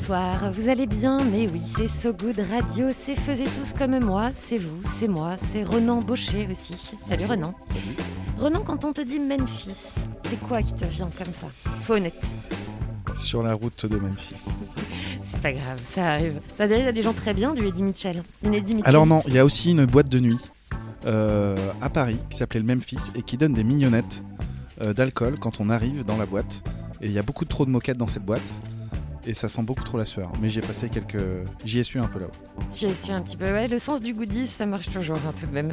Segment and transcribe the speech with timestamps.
[0.00, 1.18] Bonsoir, vous allez bien?
[1.32, 5.36] Mais oui, c'est So Good Radio, c'est Faisez tous comme moi, c'est vous, c'est moi,
[5.36, 6.96] c'est Renan Baucher aussi.
[7.06, 7.52] Salut Renan.
[7.60, 7.80] Salut.
[8.38, 11.48] Renan, quand on te dit Memphis, c'est quoi qui te vient comme ça?
[11.80, 12.24] Sois honnête.
[13.16, 14.36] Sur la route de Memphis.
[14.38, 16.40] C'est pas grave, ça arrive.
[16.56, 18.22] Ça arrive à des gens très bien, du Eddie Mitchell.
[18.44, 18.88] Une Eddie Mitchell.
[18.88, 20.38] Alors non, il y a aussi une boîte de nuit
[21.06, 24.22] euh, à Paris qui s'appelait le Memphis et qui donne des mignonnettes
[24.80, 26.62] euh, d'alcool quand on arrive dans la boîte.
[27.00, 28.42] Et il y a beaucoup trop de moquettes dans cette boîte.
[29.28, 30.32] Et ça sent beaucoup trop la sueur.
[30.40, 31.22] Mais j'y ai passé quelques...
[31.62, 32.30] J'y ai su un peu là-haut.
[32.74, 33.44] J'y ai su un petit peu.
[33.44, 35.70] Ouais, le sens du goodies, ça marche toujours hein, tout de même.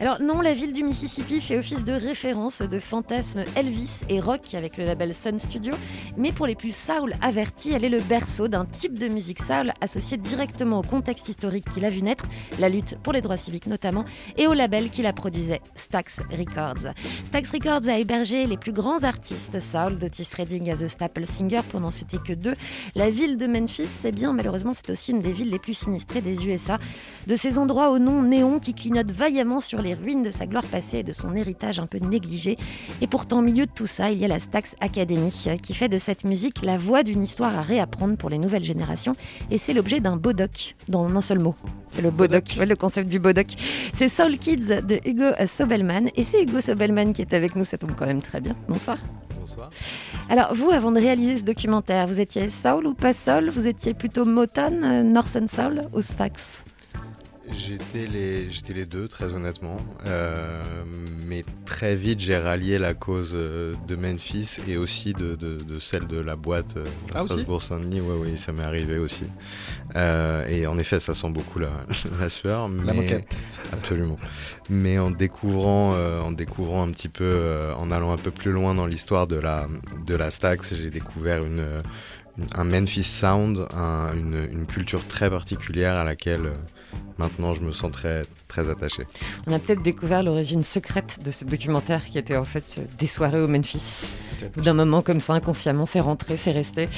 [0.00, 4.54] Alors non, la ville du Mississippi fait office de référence de fantasmes Elvis et rock
[4.54, 5.72] avec le label Sun Studio.
[6.16, 9.72] Mais pour les plus soul avertis, elle est le berceau d'un type de musique soul
[9.80, 12.26] associé directement au contexte historique qui l'a vu naître,
[12.58, 14.04] la lutte pour les droits civiques notamment,
[14.36, 16.92] et au label qui la produisait, Stax Records.
[17.24, 21.60] Stax Records a hébergé les plus grands artistes soul, d'Otis Redding à The Staple Singer
[21.70, 22.54] pour n'en citer que deux.
[22.96, 26.22] La ville de Memphis, c'est bien, malheureusement, c'est aussi une des villes les plus sinistrées
[26.22, 26.78] des USA.
[27.26, 30.64] De ces endroits au nom néon qui clignotent vaillamment sur les ruines de sa gloire
[30.64, 32.56] passée et de son héritage un peu négligé.
[33.02, 35.30] Et pourtant, au milieu de tout ça, il y a la Stax Academy
[35.62, 39.12] qui fait de cette musique la voix d'une histoire à réapprendre pour les nouvelles générations.
[39.50, 41.54] Et c'est l'objet d'un beau doc, dans un seul mot.
[41.92, 43.48] C'est le beau doc, ouais, le concept du beau doc.
[43.92, 46.08] C'est Soul Kids de Hugo Sobelman.
[46.16, 48.56] Et c'est Hugo Sobelman qui est avec nous, ça tombe quand même très bien.
[48.68, 48.96] Bonsoir.
[50.28, 53.94] Alors, vous, avant de réaliser ce documentaire, vous étiez soul ou pas soul Vous étiez
[53.94, 56.64] plutôt Motown, euh, North and Soul ou Stax?
[57.52, 59.76] J'étais les, j'étais les deux, très honnêtement.
[60.06, 60.62] Euh,
[61.26, 65.78] mais très vite, j'ai rallié la cause euh, de Memphis et aussi de, de, de
[65.78, 66.84] celle de la boîte euh,
[67.14, 68.00] Ah, Strasbourg-Saint-Denis.
[68.00, 69.24] Oui, oui, ça m'est arrivé aussi.
[69.94, 71.70] Euh, et en effet, ça sent beaucoup la,
[72.20, 72.68] la sueur.
[72.68, 73.28] La mais- moquette.
[73.72, 74.16] Absolument.
[74.68, 78.74] Mais en découvrant, euh, en découvrant un petit peu, en allant un peu plus loin
[78.74, 79.68] dans l'histoire de la,
[80.04, 81.82] de la Stax, j'ai découvert une-
[82.54, 86.54] un Memphis Sound, un- une, une culture très particulière à laquelle euh,
[87.18, 89.04] maintenant je me sens très, très attaché.
[89.46, 93.40] On a peut-être découvert l'origine secrète de ce documentaire qui était en fait des soirées
[93.40, 94.04] au Memphis.
[94.56, 96.88] D'un moment comme ça, inconsciemment, c'est rentré, c'est resté.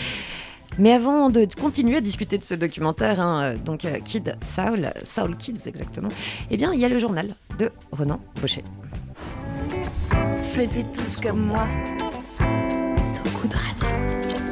[0.79, 4.93] Mais avant de continuer à discuter de ce documentaire, hein, euh, donc euh, Kid Soul,
[5.05, 6.09] Soul Kids exactement,
[6.51, 8.63] eh bien il y a le journal de Renan Baucher.
[10.53, 11.67] Faisiez tous comme moi.
[13.03, 14.48] So Good Radio.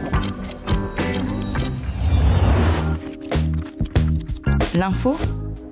[4.76, 5.16] L'info,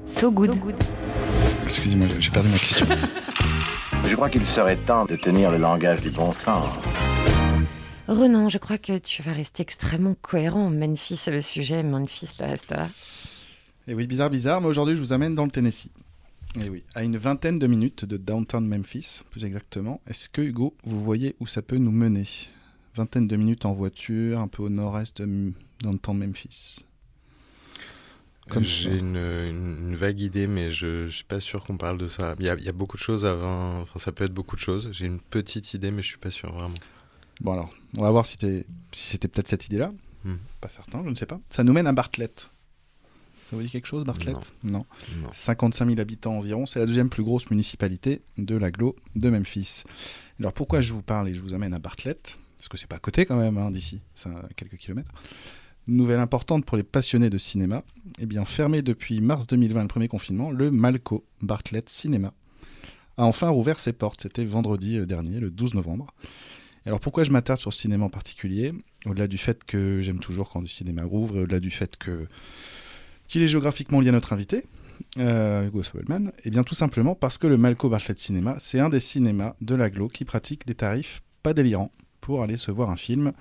[0.07, 0.51] so good.
[1.65, 2.87] Excusez-moi, j'ai perdu ma question.
[4.07, 6.65] Je crois qu'il serait temps de tenir le langage du bon sens.
[8.07, 10.69] Renan, je crois que tu vas rester extrêmement cohérent.
[10.71, 12.87] Memphis, c'est le sujet, Memphis, le restera.
[13.89, 15.89] Et oui, bizarre, bizarre, mais aujourd'hui je vous amène dans le Tennessee.
[16.63, 20.01] Et oui, à une vingtaine de minutes de downtown Memphis, plus exactement.
[20.07, 22.27] Est-ce que Hugo, vous voyez où ça peut nous mener?
[22.95, 26.85] Vingtaine de minutes en voiture, un peu au nord-est de M- downtown Memphis.
[28.61, 32.35] J'ai une, vague idée, mais je ne suis pas sûr qu'on parle de ça.
[32.39, 33.81] Il y, a, il y a beaucoup de choses avant.
[33.81, 34.91] Enfin, ça peut être beaucoup de choses.
[34.93, 36.75] J'ai une petite idée, mais je suis pas sûr vraiment.
[37.41, 39.93] Bon alors, on va voir si, si c'était peut-être cette idée-là.
[40.25, 40.37] Hmm.
[40.61, 41.41] Pas certain, je ne sais pas.
[41.51, 42.51] Ça nous mène à Bartlett.
[43.51, 44.37] Ça vous dit quelque chose, Bartlett?
[44.63, 44.87] Non.
[45.23, 45.31] Non.
[45.33, 46.65] 55 000 habitants environ.
[46.65, 49.85] C'est la deuxième plus grosse municipalité de l'agglo de Memphis.
[50.41, 52.39] Alors pourquoi je vous parle et je vous amène à Bartlett?
[52.57, 55.11] Parce que c'est pas à côté quand même hein, d'ici, c'est à quelques kilomètres.
[55.87, 57.83] Nouvelle importante pour les passionnés de cinéma.
[58.19, 62.33] Eh bien, fermé depuis mars 2020, le premier confinement, le Malco Bartlett Cinéma
[63.17, 64.23] a enfin rouvert ses portes.
[64.23, 66.07] C'était vendredi euh, dernier, le 12 novembre.
[66.87, 68.73] Alors pourquoi je m'attarde sur ce cinéma en particulier?
[69.07, 72.27] Au-delà du fait que j'aime toujours quand le cinéma rouvre, au-delà du fait que
[73.27, 74.65] qu'il est géographiquement lié à notre invité,
[75.19, 78.91] euh, Hugo Sobelman, et bien tout simplement parce que le Malco Bartlett Cinéma, c'est un
[78.91, 82.97] des cinémas de l'aglo qui pratique des tarifs pas délirants pour aller se voir un
[82.97, 83.33] film.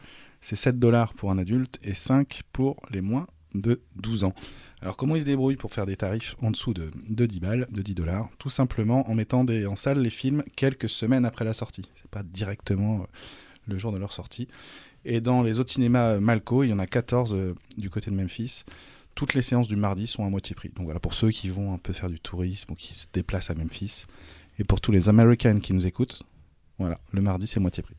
[0.44, 4.34] C'est 7 dollars pour un adulte et 5 pour les moins de 12 ans.
[4.82, 7.68] Alors comment ils se débrouillent pour faire des tarifs en dessous de, de 10 balles,
[7.72, 8.30] de 10 dollars?
[8.40, 11.90] Tout simplement en mettant en salle les films quelques semaines après la sortie.
[11.96, 13.06] C'est pas directement euh,
[13.70, 14.50] le jour de leur sortie.
[15.06, 18.12] Et dans les autres cinémas euh, Malco, il y en a 14 euh, du côté
[18.12, 18.64] de Memphis.
[19.16, 20.72] Toutes les séances du mardi sont à moitié prix.
[20.76, 23.50] Donc voilà, pour ceux qui vont un peu faire du tourisme ou qui se déplacent
[23.50, 24.08] à Memphis.
[24.60, 26.24] Et pour tous les Américains qui nous écoutent,
[26.80, 27.96] voilà, le mardi c'est moitié prix.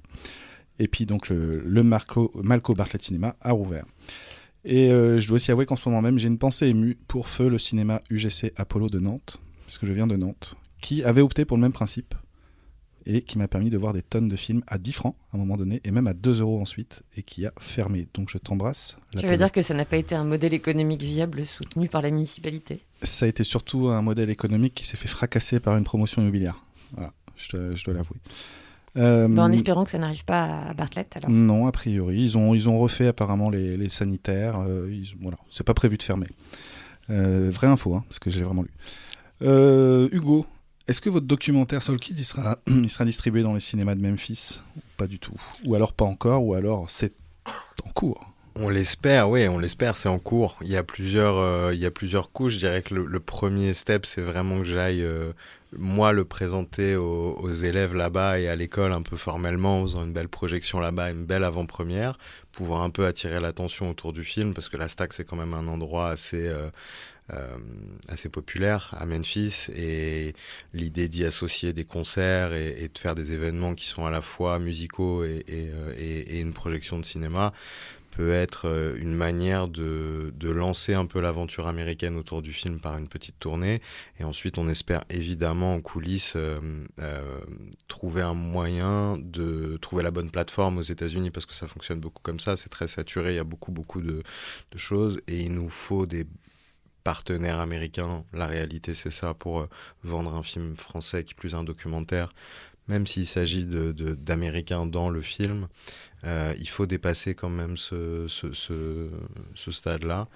[0.78, 3.84] Et puis donc le, le Marco, Malco Bartlett Cinéma a rouvert.
[4.64, 7.28] Et euh, je dois aussi avouer qu'en ce moment même, j'ai une pensée émue pour
[7.28, 11.20] Feu, le cinéma UGC Apollo de Nantes, parce que je viens de Nantes, qui avait
[11.20, 12.14] opté pour le même principe
[13.06, 15.38] et qui m'a permis de voir des tonnes de films à 10 francs à un
[15.38, 18.08] moment donné et même à 2 euros ensuite et qui a fermé.
[18.14, 18.96] Donc je t'embrasse.
[19.14, 22.10] Tu veux dire que ça n'a pas été un modèle économique viable soutenu par la
[22.10, 22.80] municipalité?
[23.02, 26.64] Ça a été surtout un modèle économique qui s'est fait fracasser par une promotion immobilière.
[26.92, 28.16] Voilà, je dois, je dois l'avouer.
[28.96, 31.30] Euh, Bah, En espérant que ça n'arrive pas à Bartlett alors.
[31.30, 32.20] Non, a priori.
[32.22, 34.58] Ils ont, ils ont refait apparemment les, les sanitaires.
[34.60, 36.28] Euh, ils- voilà, c'est pas prévu de fermer.
[37.10, 38.70] Euh, vraie info, hein, parce que j'ai vraiment lu.
[39.42, 40.46] Euh, Hugo,
[40.86, 44.00] est-ce que votre documentaire Soul Kid il sera, il sera distribué dans les cinémas de
[44.00, 44.60] Memphis
[44.96, 45.34] Pas du tout?
[45.66, 47.12] Ou alors pas encore, ou alors c'est
[47.84, 48.30] en cours?
[48.56, 50.56] On l'espère, oui, on l'espère, c'est en cours.
[50.60, 52.52] Il y a plusieurs, euh, il y a plusieurs couches.
[52.54, 55.32] Je dirais que le, le premier step, c'est vraiment que j'aille, euh,
[55.78, 60.12] moi, le présenter aux, élèves là-bas et à l'école un peu formellement, en faisant une
[60.12, 62.18] belle projection là-bas, une belle avant-première,
[62.52, 65.54] pouvoir un peu attirer l'attention autour du film, parce que la Stack, c'est quand même
[65.54, 66.48] un endroit assez...
[66.48, 66.70] euh,
[67.32, 67.56] euh,
[68.08, 70.34] assez populaire à Memphis et
[70.74, 74.58] l'idée d'y associer des concerts et, de faire des événements qui sont à la fois
[74.58, 77.54] musicaux et, euh, une projection de cinéma
[78.14, 82.78] peut être euh, une manière de, de lancer un peu l'aventure américaine autour du film
[82.78, 83.80] par une petite tournée.
[84.20, 86.60] Et ensuite, on espère évidemment en coulisses euh,
[87.00, 87.40] euh,
[87.88, 92.22] trouver un moyen de trouver la bonne plateforme aux États-Unis parce que ça fonctionne beaucoup
[92.22, 92.56] comme ça.
[92.56, 94.22] C'est très saturé, il y a beaucoup, beaucoup de,
[94.76, 96.26] choses et il nous faut des
[97.04, 98.24] partenaires américains.
[98.32, 99.68] La réalité, c'est ça pour
[100.02, 102.28] vendre un film français qui plus un documentaire.
[102.88, 105.68] Même s'il s'agit d'Américains dans le film,
[106.26, 108.26] euh, il faut dépasser quand même ce,
[109.70, 110.28] stade-là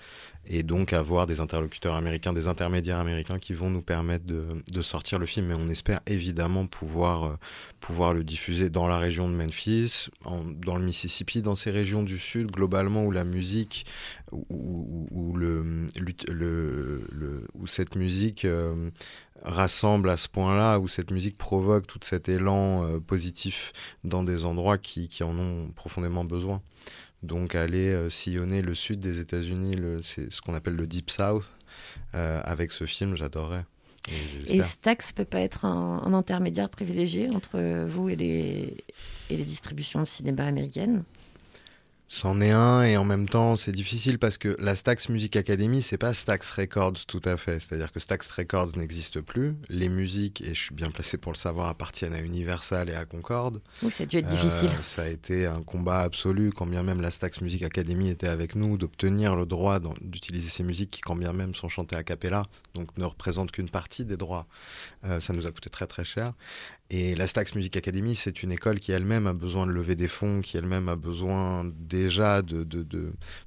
[0.46, 5.18] et donc avoir des interlocuteurs américains, des intermédiaires américains qui vont nous permettre de, sortir
[5.18, 5.46] le film.
[5.46, 7.36] Mais on espère évidemment pouvoir, euh,
[7.80, 12.18] pouvoir le diffuser dans la région de Memphis, dans le Mississippi, dans ces régions du
[12.18, 13.86] sud globalement où la musique,
[14.32, 15.36] où
[17.66, 18.90] cette musique euh,
[19.42, 23.72] rassemble à ce point-là, où cette musique provoque tout cet élan euh, positif
[24.04, 26.62] dans des endroits qui, en ont profondément besoin.
[27.22, 31.50] Donc aller euh, sillonner le sud des États-Unis, c'est ce qu'on appelle le Deep South,
[32.14, 33.64] euh, avec ce film, j'adorerais.
[34.46, 34.62] Et Et.
[34.62, 38.84] Stax peut pas être un, un intermédiaire privilégié entre vous et les,
[39.28, 41.02] et les distributions de cinéma américaines?
[42.08, 45.82] C'en est un et en même temps c'est difficile parce que la Stax Music Academy
[45.82, 50.40] c'est pas Stax Records tout à fait, c'est-à-dire que Stax Records n'existe plus, les musiques
[50.40, 53.60] et je suis bien placé pour le savoir appartiennent à Universal et à Concorde.
[53.82, 54.70] Oui, ça a dû être difficile.
[54.70, 58.28] Euh, ça a été un combat absolu, quand bien même la Stax Music Academy était
[58.28, 62.02] avec nous, d'obtenir le droit d'utiliser ces musiques qui, quand bien même, sont chantées a
[62.02, 62.44] cappella,
[62.74, 64.46] donc ne représentent qu'une partie des droits.
[65.04, 66.32] Euh, ça nous a coûté très très cher.
[66.90, 70.08] Et la Stax Music Academy, c'est une école qui elle-même a besoin de lever des
[70.08, 72.82] fonds, qui elle-même a besoin déjà de, de,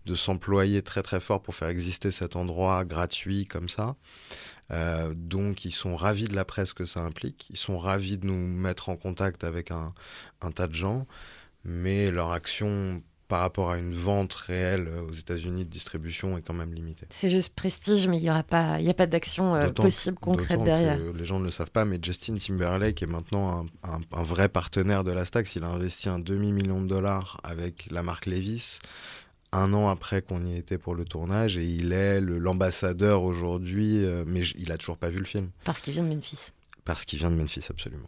[0.06, 3.96] de, s'employer très très fort pour faire exister cet endroit gratuit comme ça.
[4.72, 8.28] Euh, donc ils sont ravis de la presse que ça implique, ils sont ravis de
[8.28, 9.94] nous mettre en contact avec un,
[10.42, 11.08] un tas de gens,
[11.66, 13.02] mais leur action
[13.32, 17.06] par rapport à une vente réelle euh, aux États-Unis de distribution est quand même limitée.
[17.10, 20.62] C'est juste prestige, mais il n'y aura pas, il a pas d'action euh, possible concrète
[20.62, 20.98] derrière.
[20.98, 24.24] que les gens ne le savent pas, mais Justin Timberlake est maintenant un, un- un
[24.24, 25.56] vrai partenaire de la Stax.
[25.56, 28.80] Il a investi un demi-million de dollars avec la marque Levis
[29.54, 34.24] un an après qu'on y était pour le tournage et il est l'ambassadeur aujourd'hui, euh,
[34.28, 36.52] mais il a toujours pas vu le film Parce qu'il vient de Memphis.
[36.86, 38.08] parce qu'il vient de Memphis absolument.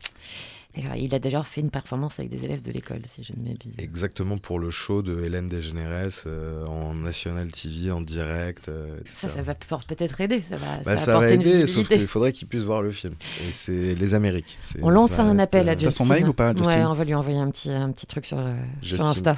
[0.75, 3.44] D'ailleurs, il a d'ailleurs fait une performance avec des élèves de l'école, si je ne
[3.48, 3.74] m'abuse.
[3.77, 8.70] Exactement pour le show de Hélène DeGeneres euh, en National TV en direct.
[8.70, 9.00] euh.
[9.13, 10.42] Ça, ça va peut- peut-être aider.
[10.50, 12.63] Ça va, Bah, ça ça va va apporter une aider, sauf qu'il faudrait qu'ils puissent
[12.63, 13.13] voir le film.
[13.48, 14.58] Et c'est les Amériques.
[14.82, 16.03] On lance un reste, appel à euh, T'as Justin.
[16.06, 18.25] son mail ou pas, Justin Ouais, on va lui envoyer un petit, un petit truc
[18.25, 19.36] sur, euh, sur Insta.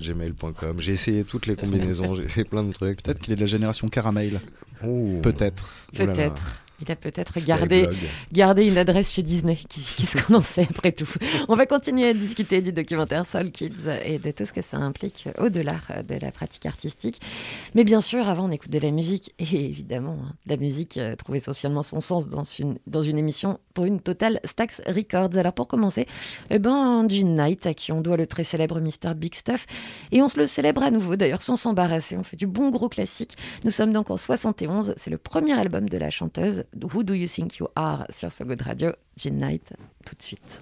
[0.00, 0.80] Gmail.com.
[0.80, 3.02] J'ai essayé toutes les Son combinaisons, j'ai essayé plein de trucs.
[3.02, 4.40] Peut-être qu'il est de la génération caramel.
[5.22, 5.72] Peut-être.
[5.98, 6.12] Oh là.
[6.12, 6.42] Peut-être.
[6.86, 7.88] Il a peut-être gardé,
[8.32, 9.58] gardé une adresse chez Disney.
[9.68, 11.08] Qu'est-ce qu'on en sait après tout
[11.48, 14.76] On va continuer à discuter du documentaire Soul Kids et de tout ce que ça
[14.76, 15.76] implique au-delà
[16.06, 17.20] de la pratique artistique.
[17.74, 19.34] Mais bien sûr, avant, on écoute de la musique.
[19.38, 23.58] Et évidemment, hein, la musique euh, trouve essentiellement son sens dans une, dans une émission
[23.72, 25.36] pour une totale Stax Records.
[25.36, 26.06] Alors pour commencer,
[26.50, 29.14] eh ben, Gene Knight, à qui on doit le très célèbre Mr.
[29.14, 29.66] Big Stuff.
[30.12, 32.16] Et on se le célèbre à nouveau, d'ailleurs, sans s'embarrasser.
[32.16, 33.36] On fait du bon gros classique.
[33.64, 34.94] Nous sommes donc en 71.
[34.96, 38.44] C'est le premier album de la chanteuse Who Do You Think You Are sur So
[38.44, 38.92] Good Radio.
[39.16, 39.72] Gene Knight,
[40.04, 40.60] tout de suite.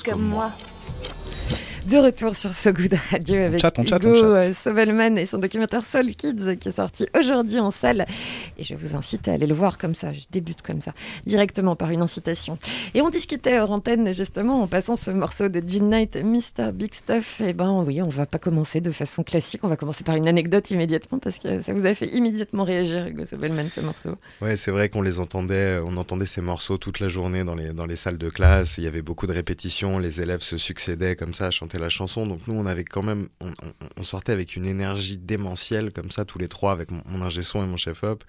[0.00, 0.50] Tous comme moi.
[1.86, 6.14] De retour sur So Good Radio avec chatte, Hugo euh, Sobelman et son documentaire Soul
[6.14, 8.06] Kids qui est sorti aujourd'hui en salle.
[8.60, 10.12] Et je vous incite à aller le voir comme ça.
[10.12, 10.92] Je débute comme ça,
[11.24, 12.58] directement par une incitation.
[12.94, 16.72] Et on discutait hors antenne justement en passant ce morceau de Gin Knight, Mr.
[16.72, 17.40] Big Stuff.
[17.40, 19.64] Et ben oui, on va pas commencer de façon classique.
[19.64, 23.06] On va commencer par une anecdote immédiatement parce que ça vous a fait immédiatement réagir,
[23.06, 24.10] Hugo Sobelman, ce morceau.
[24.42, 27.72] Ouais, c'est vrai qu'on les entendait, on entendait ces morceaux toute la journée dans les,
[27.72, 28.76] dans les salles de classe.
[28.76, 31.88] Il y avait beaucoup de répétitions, les élèves se succédaient comme ça à chanter la
[31.88, 32.26] chanson.
[32.26, 33.28] Donc nous, on avait quand même,
[33.96, 37.42] on, sortait avec une énergie démentielle comme ça tous les trois avec mon, mon ingé
[37.42, 38.24] son et mon chef op.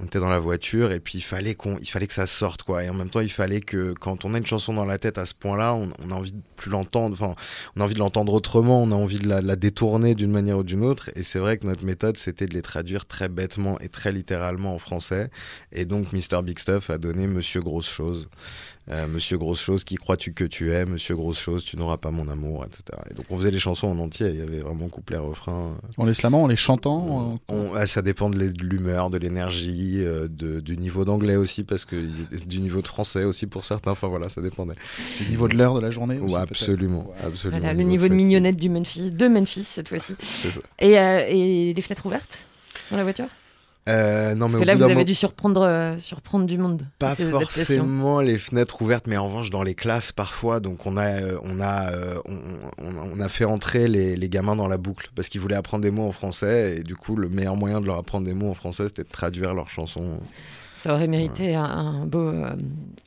[0.00, 2.62] On était dans la voiture et puis il fallait qu'on, il fallait que ça sorte
[2.62, 2.84] quoi.
[2.84, 5.18] Et en même temps, il fallait que quand on a une chanson dans la tête
[5.18, 7.14] à ce point-là, on, a envie de plus l'entendre.
[7.14, 7.34] Enfin,
[7.76, 10.30] on a envie de l'entendre autrement, on a envie de la, de la détourner d'une
[10.30, 11.10] manière ou d'une autre.
[11.16, 14.74] Et c'est vrai que notre méthode, c'était de les traduire très bêtement et très littéralement
[14.74, 15.30] en français.
[15.72, 16.42] Et donc, Mr.
[16.42, 18.28] Big Stuff a donné Monsieur Grosse Chose.
[18.88, 20.84] Euh, Monsieur Grosse Chose, qui crois-tu que tu es?
[20.84, 22.82] Monsieur Grosse Chose, tu n'auras pas mon amour, etc.
[23.10, 24.28] Et donc, on faisait les chansons en entier.
[24.28, 25.76] Il y avait vraiment couplet, refrain.
[25.96, 27.34] En les slamant, en les chantant.
[27.50, 31.84] euh, On- ah, ça dépend de l'humeur, de l'énergie, euh, du niveau d'anglais aussi, parce
[31.84, 31.96] que
[32.46, 33.90] du niveau de français aussi pour certains.
[33.90, 34.74] Enfin voilà, ça dépendait.
[35.18, 36.18] du niveau de l'heure de la journée.
[36.18, 37.26] Ouais, aussi, absolument, peut-être.
[37.26, 37.58] absolument.
[37.60, 40.14] Voilà, le niveau de mignonnette du Memphis, de Memphis cette fois-ci.
[40.22, 40.60] C'est ça.
[40.78, 42.38] Et, euh, et les fenêtres ouvertes
[42.92, 43.26] dans la voiture?
[43.88, 46.44] Euh, non, mais Parce au que là, bout vous avez moment- dû surprendre, euh, surprendre
[46.46, 46.86] du monde.
[46.98, 50.58] Pas forcément les fenêtres ouvertes, mais en revanche dans les classes parfois.
[50.60, 52.18] Donc on a, euh, on a, euh,
[52.78, 55.90] on a fait entrer les, les gamins dans la boucle parce qu'ils voulaient apprendre des
[55.90, 58.54] mots en français et du coup le meilleur moyen de leur apprendre des mots en
[58.54, 60.18] français c'était de traduire leurs chansons.
[60.86, 62.54] Ça aurait mérité un, un beau, euh,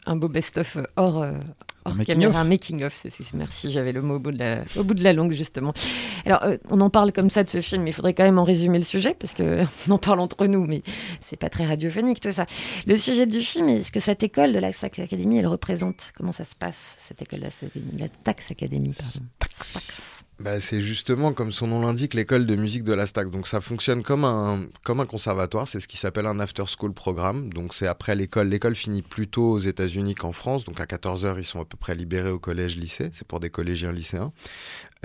[0.05, 1.31] un beau best-of hors, euh,
[1.85, 2.37] hors Un making caméra, of.
[2.37, 2.93] un making-of.
[2.93, 5.71] c'est- Merci, j'avais le mot au bout de la, au bout de la langue, justement.
[6.25, 8.37] Alors, euh, on en parle comme ça de ce film, mais il faudrait quand même
[8.37, 10.83] en résumer le sujet, parce que on en parle entre nous, mais
[11.21, 12.45] c'est pas très radiophonique tout ça.
[12.85, 16.33] Le sujet du film, est-ce que cette école de la Stax Academy, elle représente Comment
[16.33, 17.51] ça se passe, cette école de la,
[17.97, 19.25] la Tax Academy pardon.
[19.61, 20.25] Stax.
[20.39, 23.29] Bah, c'est justement comme son nom l'indique l'école de musique de la Stac.
[23.29, 25.67] Donc ça fonctionne comme un comme un conservatoire.
[25.67, 27.51] C'est ce qui s'appelle un after school programme.
[27.51, 28.47] Donc c'est après l'école.
[28.47, 30.63] L'école finit plus tôt aux États-Unis qu'en France.
[30.63, 33.09] Donc à 14 h ils sont à peu près libérés au collège lycée.
[33.13, 34.31] C'est pour des collégiens lycéens.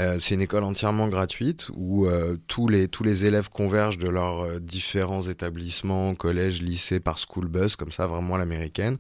[0.01, 4.09] Euh, c'est une école entièrement gratuite où euh, tous, les, tous les élèves convergent de
[4.09, 8.97] leurs euh, différents établissements, collèges, lycées, par school bus, comme ça, vraiment l'américaine.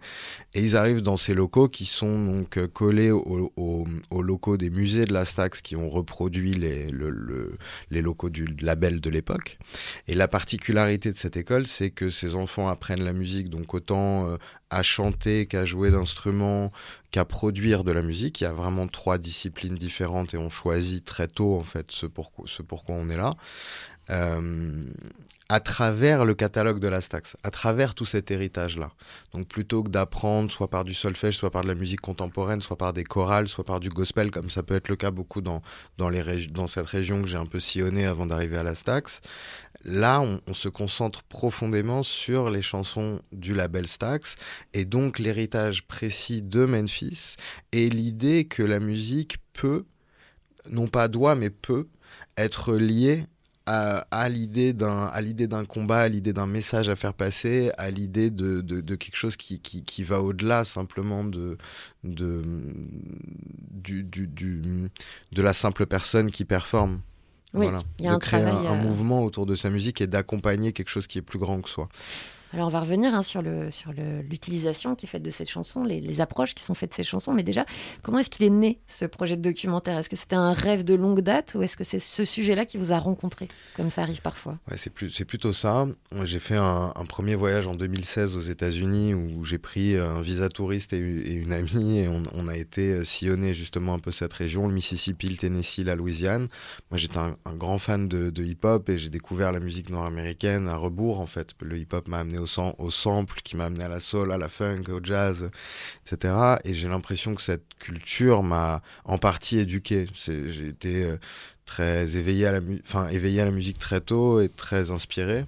[0.54, 4.70] Et ils arrivent dans ces locaux qui sont donc collés au- au- aux locaux des
[4.70, 7.56] musées de la Stax qui ont reproduit les, le- le-
[7.90, 9.58] les locaux du label de l'époque.
[10.06, 14.38] Et la particularité de cette école, c'est que ces enfants apprennent la musique, donc autant
[14.71, 16.73] à chanter qu'à jouer d'instruments,
[17.11, 18.40] qu'à produire de la musique.
[18.40, 22.06] Il y a vraiment trois disciplines différentes et on choisit très tôt en fait ce
[22.47, 23.35] ce pourquoi on est là.
[24.11, 24.84] Euh,
[25.50, 28.90] à travers le catalogue de la Stax, à travers tout cet héritage-là.
[29.34, 32.78] Donc plutôt que d'apprendre soit par du solfège, soit par de la musique contemporaine, soit
[32.78, 35.61] par des chorales, soit par du gospel, comme ça peut être le cas beaucoup dans,
[35.99, 39.20] dans, cette région que j'ai un peu sillonnée avant d'arriver à la Stax,
[39.84, 44.37] là on, on se concentre profondément sur les chansons du label Stax
[44.73, 47.37] et donc l'héritage précis de Memphis
[47.73, 49.84] et l'idée que la musique peut,
[50.70, 51.87] non pas doit, mais peut
[52.38, 53.26] être liée
[53.66, 57.71] à, à l'idée d'un à l'idée d'un combat, à l'idée d'un message à faire passer,
[57.78, 61.56] à l'idée de, de, de, quelque chose qui, qui, qui va au-delà simplement de,
[62.02, 62.42] de
[63.71, 64.90] du, du, du,
[65.33, 67.00] de la simple personne qui performe.
[67.54, 67.83] Oui, voilà.
[68.00, 70.88] y a de un créer un euh, mouvement autour de sa musique et d'accompagner quelque
[70.88, 71.88] chose qui est plus grand que soi.
[72.54, 75.82] Alors on va revenir hein, sur le- sur l'utilisation qui est faite de cette chanson,
[75.82, 77.32] les, approches qui sont faites de ces chansons.
[77.32, 77.66] Mais déjà,
[78.02, 79.99] comment est-ce qu'il est né ce projet de documentaire?
[79.99, 82.76] Est-ce que c'était un rêve de longue date ou est-ce que c'est ce sujet-là qui
[82.76, 84.58] vous a rencontré, comme ça arrive parfois?
[84.76, 85.87] C'est plus, c'est plutôt ça.
[86.23, 90.92] J'ai fait un, premier voyage en 2016 aux États-Unis où j'ai pris un visa touriste
[90.92, 94.75] et, une amie et on, a été euh, sillonner justement un peu cette région, le
[94.75, 96.49] Mississippi, le Tennessee, la Louisiane.
[96.90, 100.68] Moi, j'étais un, un grand fan de, de hip-hop et j'ai découvert la musique nord-américaine
[100.68, 101.50] à rebours en fait.
[101.61, 104.48] Le hip-hop m'a amené au, au sample, qui m'a amené à la soul, à la
[104.48, 105.50] funk, au jazz,
[106.06, 106.34] etc.
[106.64, 110.06] Et j'ai l'impression que cette culture m'a en partie éduqué.
[110.14, 111.16] J'ai été euh,
[111.64, 115.44] très éveillé à la, enfin, éveillé à la musique très tôt et très inspiré.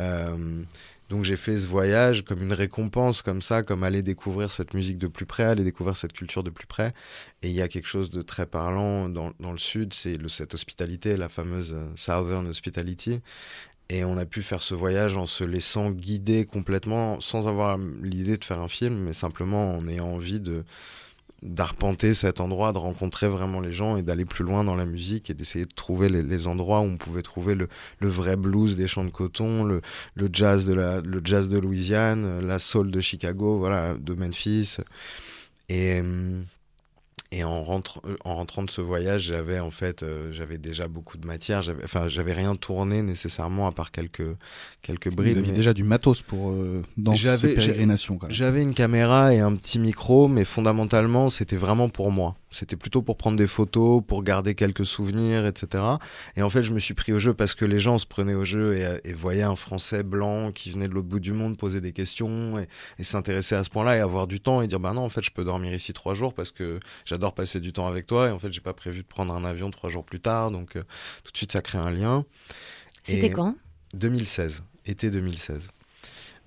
[0.00, 0.62] Euh,
[1.08, 4.98] donc j'ai fait ce voyage comme une récompense, comme ça, comme aller découvrir cette musique
[4.98, 6.94] de plus près, aller découvrir cette culture de plus près.
[7.42, 10.54] Et il y a quelque chose de très parlant dans, dans le sud, c'est cette
[10.54, 13.20] hospitalité, la fameuse euh, Southern Hospitality.
[13.88, 18.36] Et on a pu faire ce voyage en se laissant guider complètement, sans avoir l'idée
[18.36, 20.64] de faire un film, mais simplement en ayant envie de
[21.42, 25.30] d'arpenter cet endroit, de rencontrer vraiment les gens et d'aller plus loin dans la musique
[25.30, 27.68] et d'essayer de trouver les, endroits où on pouvait trouver le,
[28.00, 29.82] le vrai blues des champs de coton, le,
[30.14, 34.78] le jazz de la, le jazz de Louisiane, la soul de Chicago, voilà, de Memphis.
[35.68, 36.46] Et, hum,
[37.32, 40.86] et en, rentre, euh, en rentrant de ce voyage, j'avais en fait, euh, j'avais déjà
[40.88, 41.62] beaucoup de matière.
[41.62, 44.22] J'avais, enfin, j'avais rien tourné nécessairement à part quelques
[44.82, 45.38] quelques Vous brides.
[45.38, 48.18] aviez mais- déjà du matos pour euh, dans ces pérégrinations.
[48.28, 52.36] J'avais une caméra et un petit micro, mais fondamentalement, c'était vraiment pour moi.
[52.52, 55.82] C'était plutôt pour prendre des photos, pour garder quelques souvenirs, etc.
[56.36, 58.34] Et en fait, je me suis pris au jeu parce que les gens se prenaient
[58.34, 61.58] au jeu et, et voyaient un Français blanc qui venait de l'autre bout du monde
[61.58, 62.66] poser des questions et,
[62.98, 65.22] et s'intéresser à ce point-là et avoir du temps et dire bah non, en fait,
[65.22, 66.78] je peux dormir ici trois jours parce que
[67.16, 69.44] j'adore passer du temps avec toi et en fait, j'ai pas prévu de prendre un
[69.46, 70.82] avion trois jours plus tard, donc euh,
[71.24, 72.24] tout de suite, ça crée un lien.
[73.04, 73.54] C'était quand?
[73.94, 75.68] 2016, été 2016.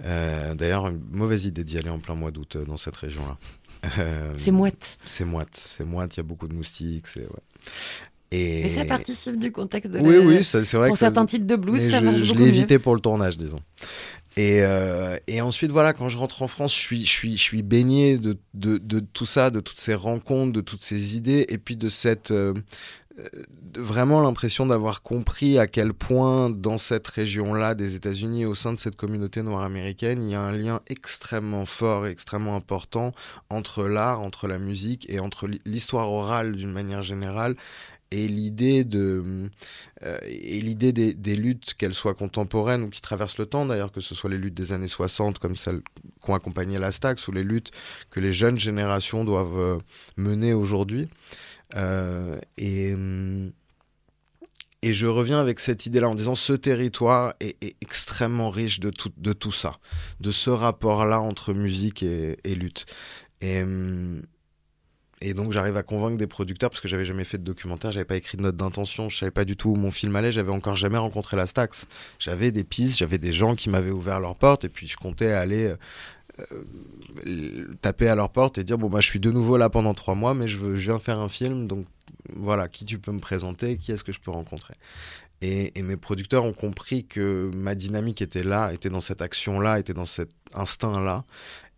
[0.05, 3.37] Euh, D'ailleurs, une mauvaise idée d'y aller en plein mois d'août euh, dans cette région-là.
[4.37, 4.97] C'est moite.
[5.05, 7.07] C'est moite, c'est moite, il y a beaucoup de moustiques.
[7.15, 7.25] Ouais.
[8.31, 8.61] Et...
[8.63, 10.19] Mais ça participe du contexte de Oui, la...
[10.21, 12.23] oui, ça- c'est vrai Pour que ça- certains titres de blues, mais ça je, marche
[12.23, 13.59] je l'ai évité pour le tournage, disons.
[14.37, 17.41] Et, euh, et ensuite, voilà, quand je rentre en France, je suis, je suis, je
[17.43, 21.45] suis baigné de, de, de tout ça, de toutes ces rencontres, de toutes ces idées,
[21.49, 22.31] et puis de cette.
[22.31, 22.53] euh,
[23.75, 28.79] vraiment l'impression d'avoir compris à quel point, dans cette région-là des États-Unis, au sein de
[28.79, 33.11] cette communauté noire américaine, il y a un lien extrêmement fort et extrêmement important
[33.49, 37.55] entre l'art, entre la musique et entre l'hi- l'histoire orale d'une manière générale
[38.11, 39.49] et l'idée de
[40.03, 44.01] euh, et l'idée des, luttes qu'elles soient contemporaines ou qui traversent le temps d'ailleurs que
[44.01, 45.81] ce soit les luttes des années 60 comme celles
[46.23, 47.71] qui ont accompagné la Stax ou les luttes
[48.09, 49.77] que les jeunes générations doivent euh,
[50.17, 51.07] mener aujourd'hui
[51.75, 52.95] Euh, et
[54.81, 58.89] et je reviens avec cette idée-là en disant ce territoire est, est extrêmement riche de
[58.89, 59.77] tout, de tout ça,
[60.21, 62.85] de ce rapport-là entre musique et, et lutte.
[63.41, 64.23] Et, hum,
[65.21, 68.05] et donc j'arrive à convaincre des producteurs parce que j'avais jamais fait de documentaire, j'avais
[68.05, 70.51] pas écrit de note d'intention, je savais pas du tout où mon film allait, j'avais
[70.51, 71.87] encore jamais rencontré la Stax.
[72.19, 75.31] J'avais des pistes, j'avais des gens qui m'avaient ouvert leurs portes et puis je comptais
[75.31, 75.73] aller
[76.39, 79.93] euh, taper à leur porte et dire bon bah je suis de nouveau là pendant
[79.93, 81.85] trois mois mais je viens faire un film donc
[82.33, 84.75] voilà qui tu peux me présenter, qui est-ce que je peux rencontrer?
[85.41, 89.93] Et mes producteurs ont compris que ma dynamique était là, était dans cette action-là, était
[89.93, 91.23] dans cet instinct-là,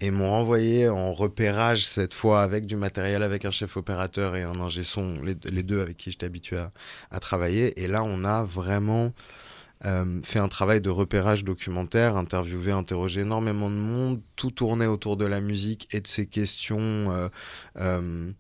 [0.02, 4.42] et m'ont envoyé en repérage cette fois avec du matériel, avec un chef opérateur et
[4.42, 6.58] un ingé son, les, deux avec qui j'étais habitué
[7.12, 7.82] à, travailler.
[7.82, 9.14] Et là, on a vraiment
[9.86, 15.18] euh, fait un travail de repérage documentaire, interviewé, interrogé énormément de monde, tout tournait autour
[15.18, 17.30] de la musique et de ces questions euh,
[17.78, 18.32] euh,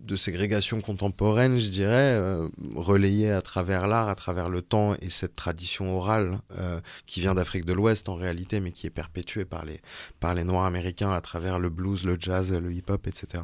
[0.00, 5.10] de ségrégation contemporaine, je dirais, euh, relayée à travers l'art, à travers le temps et
[5.10, 9.44] cette tradition orale euh, qui vient d'Afrique de l'Ouest en réalité, mais qui est perpétuée
[9.44, 9.80] par les,
[10.20, 13.42] par les Noirs américains à travers le blues, le jazz, le hip-hop, etc.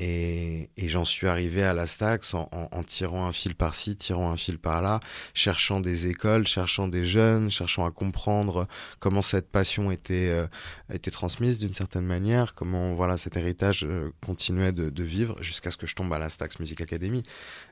[0.00, 3.96] Et, et j'en suis arrivé à la Stax en, en, en tirant un fil par-ci,
[3.96, 5.00] tirant un fil par-là,
[5.34, 8.68] cherchant des écoles, cherchant des jeunes, cherchant à comprendre
[9.00, 10.46] comment cette passion était, euh,
[10.92, 15.72] était transmise d'une certaine manière, comment voilà cet héritage euh, continuait de, de vivre jusqu'à
[15.72, 17.24] ce que je tombe à la Stax Music Academy.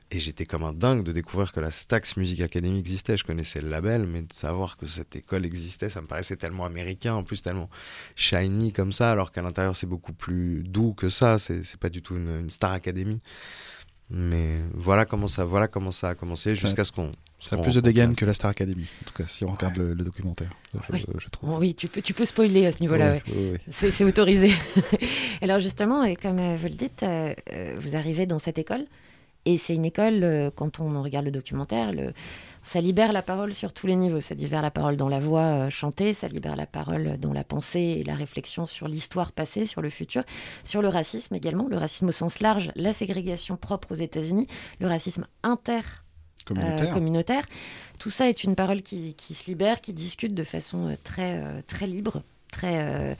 [0.09, 3.17] Et j'étais comme un dingue de découvrir que la Stax Music Academy existait.
[3.17, 6.63] Je connaissais le label, mais de savoir que cette école existait, ça me paraissait tellement
[6.63, 7.69] américain, en plus tellement
[8.15, 11.39] shiny comme ça, alors qu'à l'intérieur c'est beaucoup plus doux que ça.
[11.39, 13.19] C'est pas du tout une, une Star Academy.
[14.09, 17.11] Mais voilà comment ça, voilà comment ça a commencé jusqu'à ce qu'on.
[17.39, 19.75] Ça a plus de dégaine que la Star Academy, en tout cas, si on regarde
[19.77, 21.05] le, le documentaire, je, Oui.
[21.19, 21.49] je trouve.
[21.49, 23.15] Bon, oui, tu peux, tu peux spoiler à ce niveau-là.
[23.15, 23.23] Ouais.
[23.27, 23.59] ouais.
[23.69, 24.51] C'est autorisé.
[25.41, 28.85] Alors justement, et comme euh, vous le dites, euh, euh, vous arrivez dans cette école,
[29.53, 32.13] et c'est une école, euh, quand on regarde le documentaire, le-
[32.65, 34.19] ça libère la parole sur tous les niveaux.
[34.19, 37.45] Ça libère la parole dans la voix euh, chantée, ça libère la parole dans la
[37.45, 40.23] pensée et la réflexion sur l'histoire passée, sur le futur,
[40.65, 44.47] sur le racisme également, le racisme au sens large, la ségrégation propre aux États-Unis,
[44.81, 45.79] le racisme inter
[46.45, 46.89] Communautaire.
[46.89, 47.45] euh, communautaire.
[47.99, 51.87] Tout ça est une parole qui, qui se libère, qui discute de façon très, très
[51.87, 53.15] libre très, euh,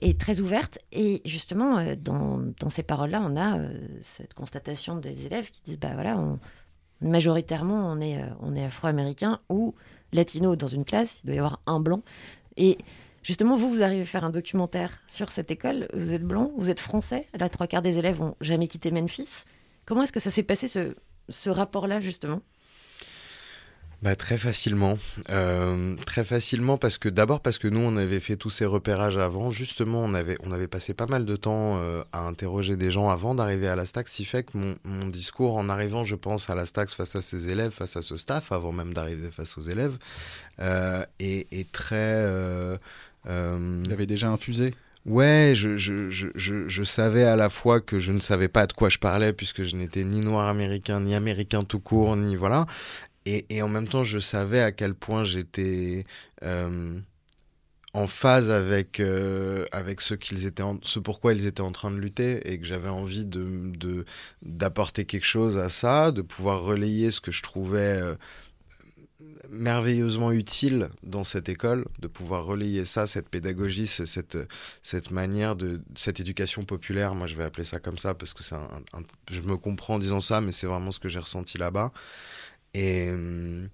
[0.00, 0.78] et très ouverte.
[0.92, 5.60] Et justement, euh, dans, dans ces paroles-là, on a euh, cette constatation des élèves qui
[5.64, 6.18] disent, bah voilà,
[7.00, 9.74] majoritairement, on est, euh, on est afro-américain ou
[10.12, 12.02] latino dans une classe, il doit y avoir un blanc.
[12.56, 12.78] Et
[13.22, 16.70] justement, vous, vous arrivez à faire un documentaire sur cette école, vous êtes blanc, vous
[16.70, 19.44] êtes français, la trois quarts des élèves n'ont jamais quitté Memphis.
[19.84, 20.94] Comment est-ce que ça s'est passé, ce,
[21.28, 22.40] ce rapport-là, justement?
[24.06, 25.00] Bah, très facilement.
[25.30, 29.18] Euh, très facilement parce que d'abord parce que nous on avait fait tous ces repérages
[29.18, 29.50] avant.
[29.50, 33.10] Justement, on avait, on avait passé pas mal de temps euh, à interroger des gens
[33.10, 36.14] avant d'arriver à la Stax, ce qui fait que mon, mon discours en arrivant, je
[36.14, 39.28] pense, à la Stax face à ses élèves, face à ce staff, avant même d'arriver
[39.32, 39.96] face aux élèves,
[40.60, 42.24] euh, est, est très...
[43.28, 44.72] Il avait déjà infusé.
[45.04, 48.72] Ouais, je, je, je, je savais à la fois que je ne savais pas de
[48.72, 52.66] quoi je parlais puisque je n'étais ni noir américain, ni américain tout court, ni voilà.
[53.26, 56.04] Et, en même temps, je savais à quel point j'étais
[56.44, 56.98] euh,
[57.94, 60.62] en phase avec, euh, avec ce, qu'ils étaient
[61.02, 63.26] pourquoi ils étaient en train de lutter et que j'avais envie
[64.42, 68.14] d'apporter quelque chose à ça, de pouvoir relayer ce que je trouvais euh,
[69.48, 74.38] merveilleusement utile dans cette école, de pouvoir relayer ça, cette pédagogie, ce- cette,
[74.82, 78.42] cette manière de cette éducation populaire, moi je vais appeler ça comme ça parce que
[78.42, 78.68] c'est un-
[79.30, 81.92] je me comprends en disant ça, mais c'est vraiment ce que j'ai ressenti là-bas.
[82.76, 83.68] Et, hum,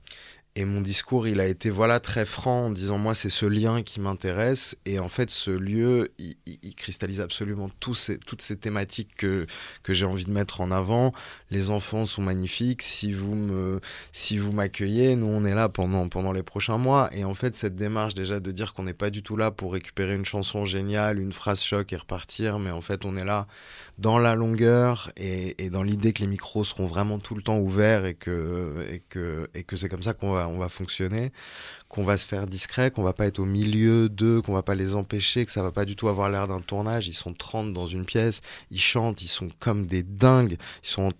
[0.54, 3.82] et mon discours, il a été voilà très franc en disant moi c'est ce lien
[3.82, 7.96] qui m'intéresse et en fait ce lieu, il, cristallise absolument toutes
[8.42, 9.46] ces thématiques que,
[9.82, 11.12] que j'ai envie de mettre en avant.
[11.52, 12.80] Les enfants sont magnifiques.
[12.80, 17.10] Si vous me, si vous m'accueillez, nous on est là pendant pendant les prochains mois.
[17.12, 19.74] Et en fait cette démarche déjà de dire qu'on n'est pas du tout là pour
[19.74, 23.46] récupérer une chanson géniale, une phrase choc et repartir, mais en fait on est là
[23.98, 28.06] dans la longueur et, dans l'idée que les micros seront vraiment tout le temps ouverts
[28.06, 31.32] et que et que et que c'est comme ça qu'on va on va fonctionner,
[31.92, 34.74] qu'on va se faire discret, qu'on va pas être au milieu d'eux, qu'on va pas
[34.74, 37.06] les empêcher, que ça va pas du tout avoir l'air d'un tournage.
[37.06, 41.02] Ils sont 30 dans une pièce, ils chantent, ils sont comme des dingues, ils sont
[41.02, 41.12] en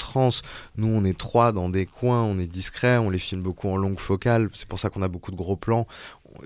[0.77, 3.77] Nous on est trois dans des coins, on est discret, on les filme beaucoup en
[3.77, 4.51] longue focale.
[4.55, 5.87] C'est pour ça qu'on a beaucoup de gros plans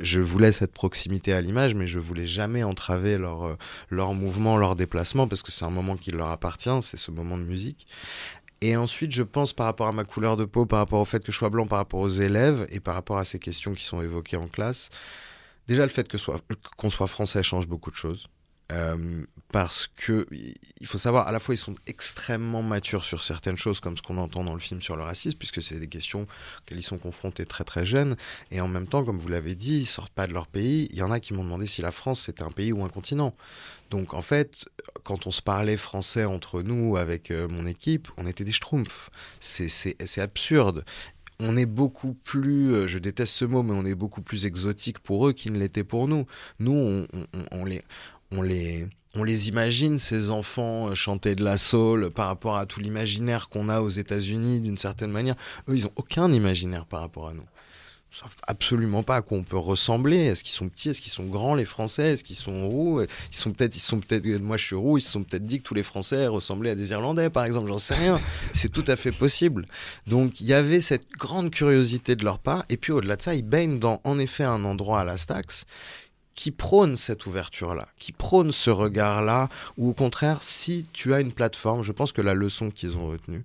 [0.01, 3.57] je voulais cette proximité à l'image, mais je voulais jamais entraver leur, euh,
[3.91, 7.39] leur mouvement, leur déplacement, parce que c'est un moment qui leur appartient, c'est ce moment
[7.39, 7.87] de musique.
[8.63, 11.23] Et ensuite, je pense par rapport à ma couleur de peau, par rapport au fait
[11.23, 13.85] que je sois blanc, par rapport aux élèves, et par rapport à ces questions qui
[13.85, 14.91] sont évoquées en classe,
[15.69, 16.41] déjà le fait que soit,
[16.77, 18.27] qu'on soit français change beaucoup de choses.
[18.73, 23.57] Euh, parce que il faut savoir, à la fois ils sont extrêmement matures sur certaines
[23.57, 26.27] choses, comme ce qu'on entend dans le film sur le racisme, puisque c'est des questions
[26.61, 28.17] auxquelles ils sont confrontés très très jeunes,
[28.51, 30.89] et en même temps, comme vous l'avez dit, ils sortent pas de leur pays.
[30.91, 32.89] Il y en a qui m'ont demandé si la France c'était un pays ou un
[32.89, 33.37] continent.
[33.91, 34.69] Donc en fait,
[35.05, 39.11] quand on se parlait français entre nous avec euh, mon équipe, on était des schtroumpfs.
[39.39, 40.85] C'est absurde.
[41.39, 44.99] On est beaucoup plus, euh, je déteste ce mot, mais on est beaucoup plus exotique
[44.99, 46.25] pour eux qu'ils ne l'étaient pour nous.
[46.59, 47.07] Nous,
[47.51, 47.83] on les,
[48.31, 52.67] on les, on les imagine, ces enfants euh, chanter de la soul par rapport à
[52.67, 55.37] tout l'imaginaire qu'on a aux États-Unis d'une certaine manière.
[55.69, 57.47] Eux, ils n'ont aucun imaginaire par rapport à nous.
[58.13, 60.19] Ils savent absolument pas à quoi on peut ressembler.
[60.19, 60.91] Est-ce qu'ils sont petits?
[60.91, 62.13] Est-ce qu'ils sont grands, les Français?
[62.13, 63.03] Est-ce qu'ils sont roux?
[63.03, 64.27] Ils sont peut-être, ils sont peut-être.
[64.41, 64.97] Moi, je suis roux.
[64.97, 67.69] Ils se sont peut-être dit que tous les Français ressemblaient à des Irlandais, par exemple.
[67.69, 68.19] J'en sais rien.
[68.55, 69.67] C'est tout à fait possible.
[70.07, 72.65] Donc, il y avait cette grande curiosité de leur part.
[72.71, 75.67] Et puis, au-delà de ça, ils baignent dans, en effet, un endroit à la Stax
[76.37, 81.33] qui prône cette ouverture-là, qui prône ce regard-là, ou au contraire, si tu as une
[81.33, 83.43] plateforme, je pense que la leçon qu'ils ont retenue,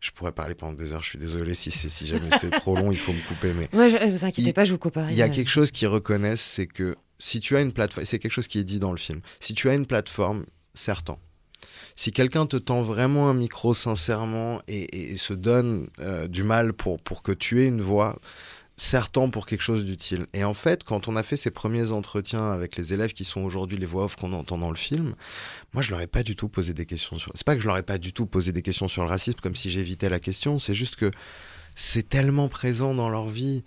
[0.00, 2.76] je pourrais parler pendant des heures, je suis désolé si, c'est- si jamais c'est trop
[2.76, 5.06] long, il faut me couper, mais Moi, je, vous inquiétez Il- pas, je vous couperai.
[5.10, 8.18] il y a quelque chose qu'ils reconnaissent, c'est que si tu as une plateforme, c'est
[8.18, 10.44] quelque chose qui est dit dans le film, si tu as une plateforme,
[10.74, 11.16] certain.
[11.96, 16.42] Si quelqu'un te tend vraiment un micro sincèrement et, et- et se donne euh, du
[16.42, 18.18] mal pour, pour que tu aies une voix,
[18.76, 20.26] certain pour quelque chose d'utile.
[20.34, 23.40] Et en fait, quand on a fait ces premiers entretiens avec les élèves qui sont
[23.40, 25.14] aujourd'hui les voix off qu'on entend dans le film,
[25.72, 27.32] moi je leur ai pas du tout posé des questions sur.
[27.34, 29.40] C'est pas que je leur ai pas du tout posé des questions sur le racisme
[29.40, 31.10] comme si j'évitais la question, c'est juste que
[31.74, 33.64] c'est tellement présent dans leur vie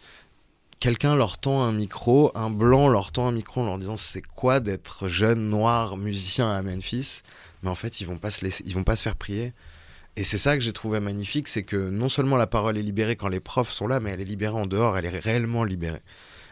[0.79, 4.21] quelqu'un leur tend un micro, un blanc leur tend un micro en leur disant c'est
[4.21, 7.21] quoi d'être jeune noir musicien à Memphis,
[7.63, 9.53] mais en fait ils vont pas se laisser, ils vont pas se faire prier.
[10.15, 13.15] Et c'est ça que j'ai trouvé magnifique, c'est que non seulement la parole est libérée
[13.15, 16.01] quand les profs sont là, mais elle est libérée en dehors, elle est réellement libérée.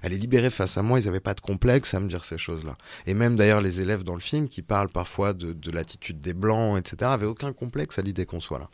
[0.01, 2.37] Elle est libérée face à moi, ils n'avaient pas de complexe à me dire ces
[2.37, 2.75] choses-là.
[3.07, 6.33] Et même d'ailleurs les élèves dans le film qui parlent parfois de, de l'attitude des
[6.33, 8.69] blancs, etc., avaient aucun complexe à l'idée qu'on soit là.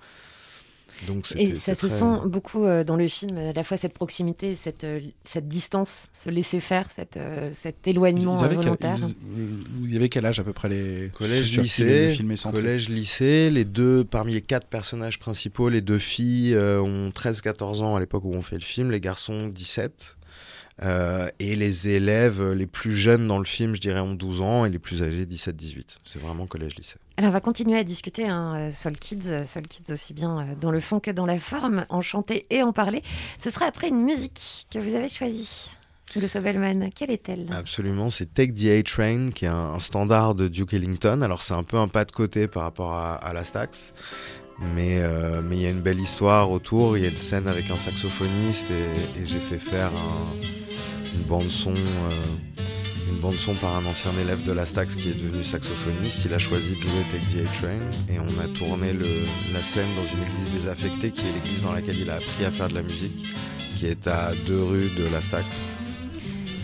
[1.07, 4.55] Donc et ça se sent beaucoup euh, dans le film, à la fois cette proximité,
[4.55, 8.95] cette, euh, cette distance, ce laisser faire, cette, euh, cet éloignement ils volontaire.
[8.97, 12.17] Quel, ils, il y avait quel âge à peu près les collège, lycée,
[12.51, 13.49] collège, lycée.
[13.49, 18.23] Les deux, parmi les quatre personnages principaux, les deux filles ont 13-14 ans à l'époque
[18.25, 20.17] où on fait le film, les garçons 17.
[20.81, 24.65] Euh, et les élèves les plus jeunes dans le film, je dirais, ont 12 ans
[24.65, 25.97] et les plus âgés 17-18.
[26.05, 26.97] C'est vraiment collège-lycée.
[27.17, 30.47] Alors, on va continuer à discuter hein, euh, Soul Kids, euh, Soul Kids aussi bien
[30.59, 33.03] dans le fond que dans la forme, en chanter et en parler.
[33.39, 35.69] Ce sera après une musique que vous avez choisie.
[36.15, 37.47] De Sobelman, quelle est-elle?
[37.51, 41.23] Absolument, c'est Take the A-Train, qui est un, standard de Duke Ellington.
[41.23, 43.93] Alors c'est un peu un pas de côté par rapport à, à la Stax,
[44.59, 45.01] mais
[45.43, 46.97] mais il y a une belle histoire autour.
[46.97, 50.33] Il y a une scène avec un saxophoniste et, j'ai fait faire un,
[51.13, 52.11] une bande son, euh,
[53.23, 56.25] bande par un ancien élève de la Stax qui est devenu saxophoniste.
[56.25, 58.91] Il a choisi de jouer Take the A-Train et on a tourné
[59.53, 62.51] la scène dans une église désaffectée qui est l'église dans laquelle il a appris à
[62.51, 63.25] faire de la musique,
[63.77, 65.69] qui est à deux rues de la Stax.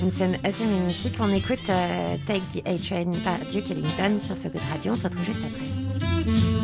[0.01, 1.15] Une scène assez magnifique.
[1.19, 4.93] On écoute euh, Take the A-Train par Duke Ellington sur ce de radio.
[4.93, 6.58] On se retrouve juste après.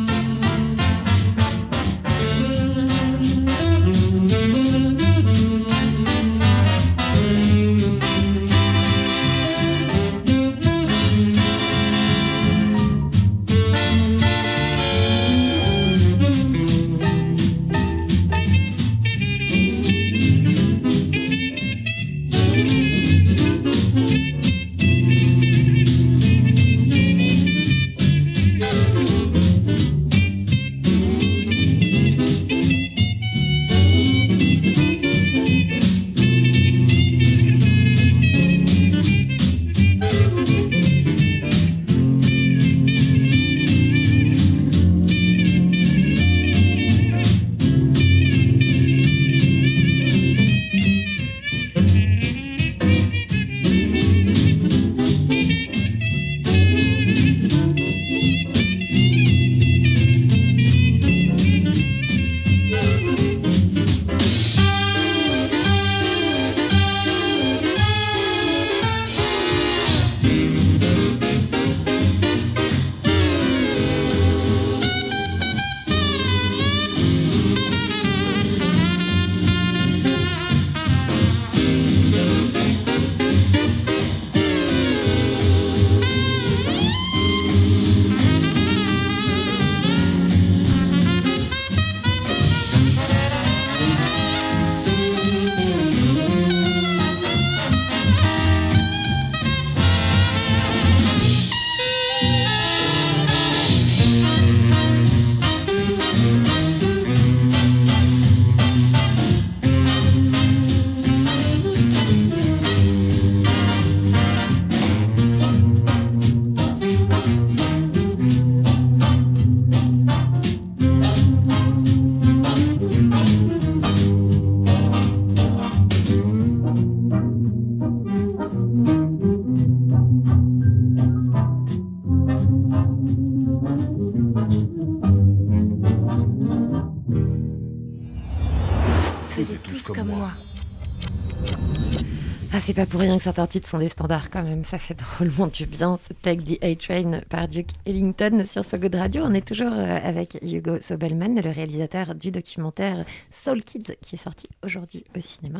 [142.65, 144.63] C'est pas pour rien que certains titres sont des standards quand même.
[144.63, 145.97] Ça fait drôlement du bien.
[145.97, 149.21] Ce Take the A-Train par Duke Ellington sur So Good Radio.
[149.23, 154.17] On est toujours euh, avec Hugo Sobelman, le réalisateur du documentaire Soul Kids qui est
[154.17, 155.59] sorti aujourd'hui au cinéma.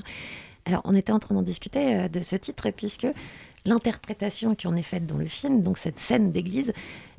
[0.66, 3.06] Alors, on était en train d'en discuter euh, de ce titre puisque
[3.66, 6.74] l'interprétation qui en est faite dans le film, donc cette scène d'église,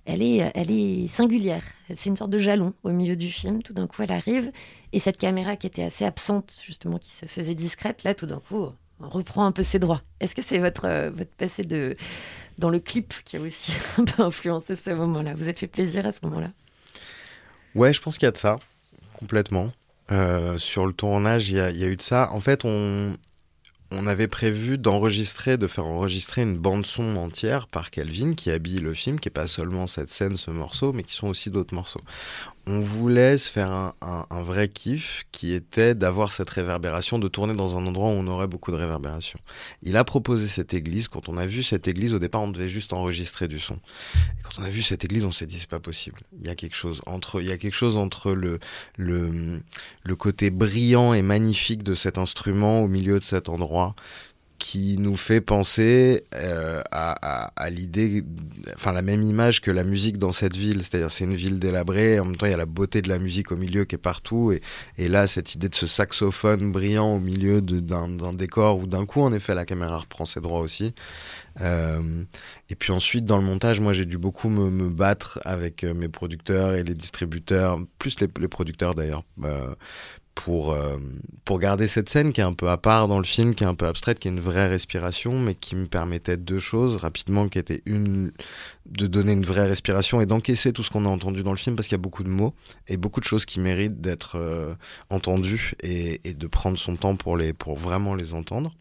[0.04, 1.62] elle est, euh, elle est singulière.
[1.94, 3.62] C'est une sorte de jalon au milieu du film.
[3.62, 4.50] Tout d'un coup, elle arrive.
[4.92, 8.40] Et cette caméra qui était assez absente, justement, qui se faisait discrète, là, tout d'un
[8.40, 8.66] coup,
[9.00, 10.02] reprend un peu ses droits.
[10.20, 11.96] Est-ce que c'est votre, euh, votre passé de,
[12.58, 15.34] dans le clip qui a aussi un peu influencé ce moment-là?
[15.34, 16.50] Vous êtes fait plaisir à ce moment-là?
[17.74, 18.58] Ouais, je pense qu'il y a de ça,
[19.12, 19.72] complètement.
[20.10, 22.30] Euh, sur le tournage, il y, a, il y, a, eu de ça.
[22.32, 23.16] En fait, on,
[23.90, 28.78] on avait prévu d'enregistrer, de faire enregistrer une bande son entière par Kelvin qui habille
[28.78, 31.74] le film, qui est pas seulement cette scène, ce morceau, mais qui sont aussi d'autres
[31.74, 32.02] morceaux.
[32.68, 37.54] On voulait se faire un, un, vrai kiff qui était d'avoir cette réverbération, de tourner
[37.54, 39.38] dans un endroit où on aurait beaucoup de réverbération.
[39.82, 41.06] Il a proposé cette église.
[41.06, 43.74] Quand on a vu cette église, au départ, on devait juste enregistrer du son.
[43.74, 46.20] Et quand on a vu cette église, on s'est dit c'est pas possible.
[46.40, 48.58] Il y a quelque chose entre, il y a quelque chose entre le,
[48.96, 49.60] le,
[50.02, 53.94] le côté brillant et magnifique de cet instrument au milieu de cet endroit
[54.58, 58.24] qui nous fait penser euh, à, l'idée,
[58.74, 62.18] enfin la même image que la musique dans cette ville, c'est-à-dire c'est une ville délabrée,
[62.20, 63.98] en même temps il y a la beauté de la musique au milieu qui est
[63.98, 64.52] partout,
[64.96, 69.22] et, là cette idée de ce saxophone brillant au milieu d'un décor où d'un coup
[69.22, 70.94] en effet la caméra reprend ses droits aussi.
[71.60, 72.24] Euh,
[72.68, 76.08] et puis ensuite dans le montage, moi j'ai dû beaucoup me, battre avec euh, mes
[76.08, 79.22] producteurs et les distributeurs, plus les, producteurs d'ailleurs,
[80.36, 80.98] pour, euh,
[81.44, 83.66] pour garder cette scène qui est un peu à part dans le film, qui est
[83.66, 87.48] un peu abstraite, qui est une vraie respiration, mais qui me permettait deux choses rapidement,
[87.48, 88.32] qui était une,
[88.84, 91.74] de donner une vraie respiration et d'encaisser tout ce qu'on a entendu dans le film,
[91.74, 92.54] parce qu'il y a beaucoup de mots
[92.86, 94.74] et beaucoup de choses qui méritent d'être euh,
[95.08, 98.72] entendues et, de prendre son temps pour, les, pour vraiment les entendre.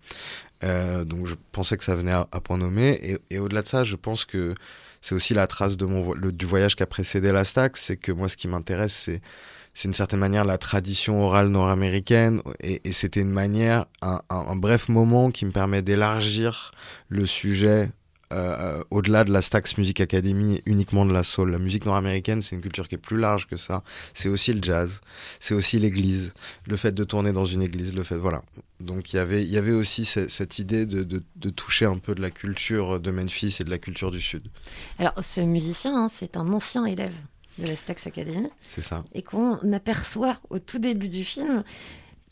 [0.66, 3.96] Euh, donc je pensais que ça venait à, point nommé, et, au-delà de ça, je
[3.96, 4.54] pense que
[5.02, 8.12] c'est aussi la trace de mon, du voyage qui a précédé la Stax, c'est que
[8.12, 9.22] moi ce qui m'intéresse, c'est
[9.76, 14.90] c'est une certaine manière la tradition orale nord-américaine et, et c'était une manière, un, bref
[14.90, 16.72] moment qui me permet d'élargir
[17.10, 17.92] le sujet
[18.34, 21.52] euh, au-delà de la Stax Music Academy uniquement de la soul.
[21.52, 23.84] La musique nord-américaine, c'est une culture qui est plus large que ça.
[24.14, 25.02] C'est aussi le jazz,
[25.40, 26.34] c'est aussi l'église,
[26.66, 28.42] le fait de tourner dans une église, le fait, voilà.
[28.80, 32.22] Donc il y avait, il y avait aussi cette, idée de, toucher un peu de
[32.22, 34.48] la culture de Memphis et de la culture du Sud.
[35.00, 37.14] Alors ce musicien, hein, c'est un ancien élève
[37.58, 38.50] de la Stax Academy.
[38.68, 39.04] C'est ça.
[39.14, 41.64] Et qu'on aperçoit au tout début du film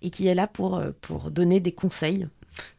[0.02, 2.28] et qui est là pour, euh, pour donner des conseils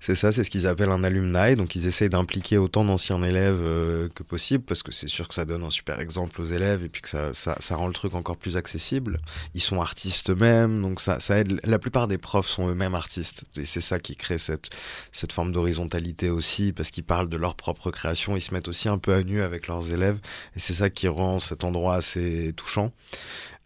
[0.00, 1.56] c'est ça, c'est ce qu'ils appellent un alumni.
[1.56, 5.34] Donc ils essayent d'impliquer autant d'anciens élèves euh, que possible parce que c'est sûr que
[5.34, 8.14] ça donne un super exemple aux élèves et puis que ça, ça, rend le truc
[8.14, 9.18] encore plus accessible.
[9.54, 11.60] Ils sont artistes eux-mêmes, donc ça, ça aide.
[11.64, 14.70] La plupart des profs sont eux-mêmes artistes et c'est ça qui crée cette,
[15.12, 18.36] cette forme d'horizontalité aussi parce qu'ils parlent de leur propre création.
[18.36, 20.18] Ils se mettent aussi un peu à nu avec leurs élèves
[20.56, 22.92] et c'est ça qui rend cet endroit assez touchant.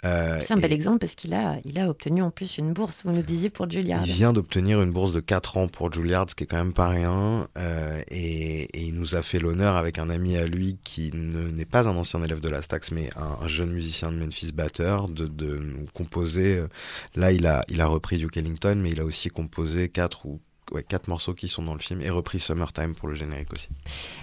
[0.04, 3.02] Euh, c'est un bel exemple parce qu'il a, il a obtenu en plus une bourse,
[3.04, 4.06] vous nous disiez, pour Juilliard.
[4.06, 6.72] Il vient d'obtenir une bourse de 4 ans pour Juilliard, ce qui est quand même
[6.72, 7.48] pas rien.
[7.58, 11.64] Euh, et, et, il nous a fait l'honneur avec un ami à lui qui n'est
[11.64, 15.08] pas un ancien élève de la Stax, mais un, un jeune musicien de Memphis batteur,
[15.08, 15.60] de, de
[15.94, 16.58] composer.
[16.58, 16.68] Euh,
[17.16, 20.40] là, il a, il a repris Duke Ellington, mais il a aussi composé 4 ou
[20.72, 23.68] ouais, quatre morceaux qui sont dans le film et repris Summertime pour le générique aussi.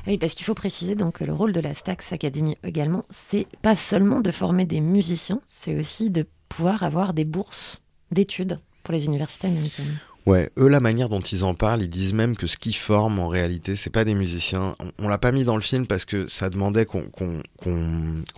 [0.08, 3.47] Oui, parce qu'il faut préciser donc que le rôle de la Stax Academy également, c'est
[3.62, 7.81] pas seulement de former des musiciens, c'est aussi de pouvoir avoir des bourses
[8.12, 9.97] d'études pour les universités américaines.
[10.25, 13.19] Ouais, eux, la manière dont ils en parlent, ils disent même que ce qu'ils forment
[13.19, 14.75] en réalité, c'est pas des musiciens.
[14.79, 17.05] On, on l'a pas mis dans le film parce que ça demandait qu'on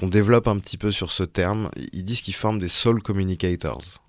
[0.04, 1.70] développe un petit peu sur ce terme.
[1.94, 4.04] Ils disent qu'ils forment des soul communicators.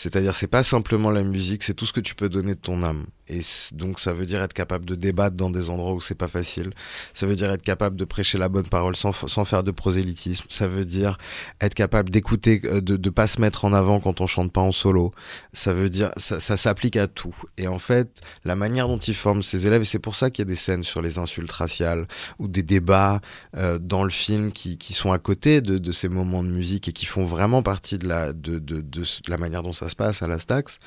[0.00, 2.82] C'est-à-dire, c'est pas simplement la musique, c'est tout ce que tu peux donner de ton
[2.82, 3.04] âme.
[3.28, 6.26] Et donc, ça veut dire être capable de débattre dans des endroits où c'est pas
[6.26, 6.70] facile.
[7.12, 10.46] Ça veut dire être capable de prêcher la bonne parole sans, sans faire de prosélytisme.
[10.48, 11.18] Ça veut dire
[11.60, 14.62] être capable d'écouter, euh, de, de pas se mettre en avant quand on chante pas
[14.62, 15.12] en solo.
[15.52, 17.36] Ça veut dire, ça, ça s'applique à tout.
[17.58, 20.46] Et en fait, la manière dont ils forment ces élèves, et c'est pour ça qu'il
[20.46, 22.08] y a des scènes sur les insultes raciales
[22.38, 23.20] ou des débats
[23.54, 26.88] euh, dans le film qui, qui sont à côté de, de ces moments de musique
[26.88, 28.82] et qui font vraiment partie de la, de, de,
[29.28, 30.78] la manière dont ça se passe à la Stax.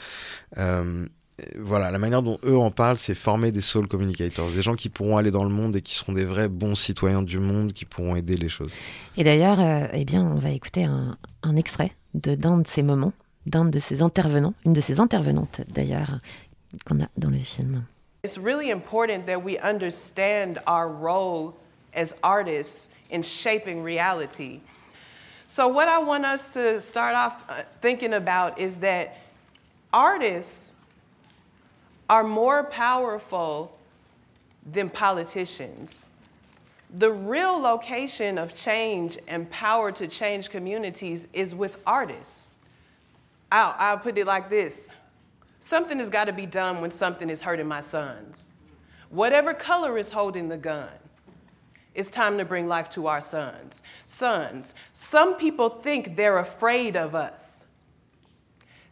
[0.57, 1.05] Euh,
[1.59, 4.89] voilà, la manière dont eux en parlent, c'est former des soul communicators, des gens qui
[4.89, 7.85] pourront aller dans le monde et qui seront des vrais bons citoyens du monde, qui
[7.85, 8.71] pourront aider les choses.
[9.17, 12.83] Et d'ailleurs, euh, eh bien, on va écouter un, un extrait de d'un de ces
[12.83, 13.13] moments,
[13.45, 16.19] d'un de ces intervenants, une de ces intervenantes d'ailleurs,
[16.85, 17.83] qu'on a dans le film.
[18.23, 21.56] It's really important that we understand our role
[21.93, 24.62] as artists in shaping reality.
[25.48, 29.17] So, what I want us to start off uh, thinking about is that
[29.91, 30.73] artists
[32.10, 33.77] are more powerful
[34.71, 36.10] than politicians.
[36.98, 42.52] The real location of change and power to change communities is with artists.
[43.52, 44.87] I'll, I'll put it like this
[45.60, 48.50] something has got to be done when something is hurting my sons.
[49.10, 50.89] Whatever color is holding the gun,
[51.96, 53.83] it's time to bring life to our sons.
[54.06, 57.65] Sons, some people think they're afraid of us.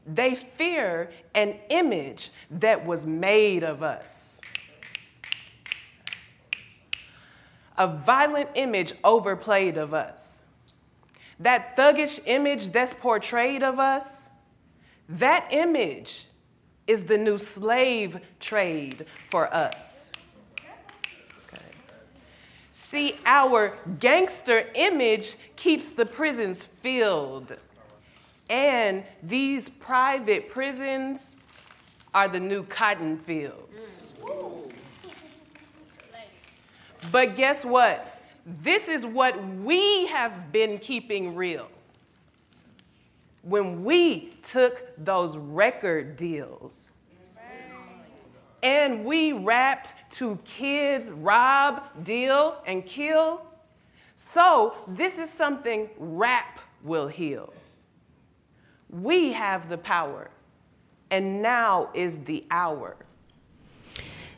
[0.05, 4.39] They fear an image that was made of us.
[7.77, 10.41] A violent image overplayed of us.
[11.39, 14.29] That thuggish image that's portrayed of us,
[15.09, 16.27] that image
[16.87, 20.00] is the new slave trade for us.
[22.81, 27.55] See, our gangster image keeps the prisons filled
[28.49, 31.37] And these private prisons
[32.13, 34.15] are the new cotton fields.
[37.11, 38.19] But guess what?
[38.45, 41.69] This is what we have been keeping real.
[43.43, 46.90] When we took those record deals
[48.63, 53.41] and we rapped to kids rob, deal, and kill.
[54.15, 57.53] So, this is something rap will heal.
[58.89, 60.29] We have the power,
[61.09, 62.95] and now is the hour.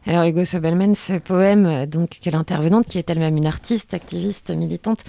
[0.06, 5.02] Alors Hugo Sobelman, ce poème, donc que l'intervenante, qui est elle-même une artiste, activiste, militante,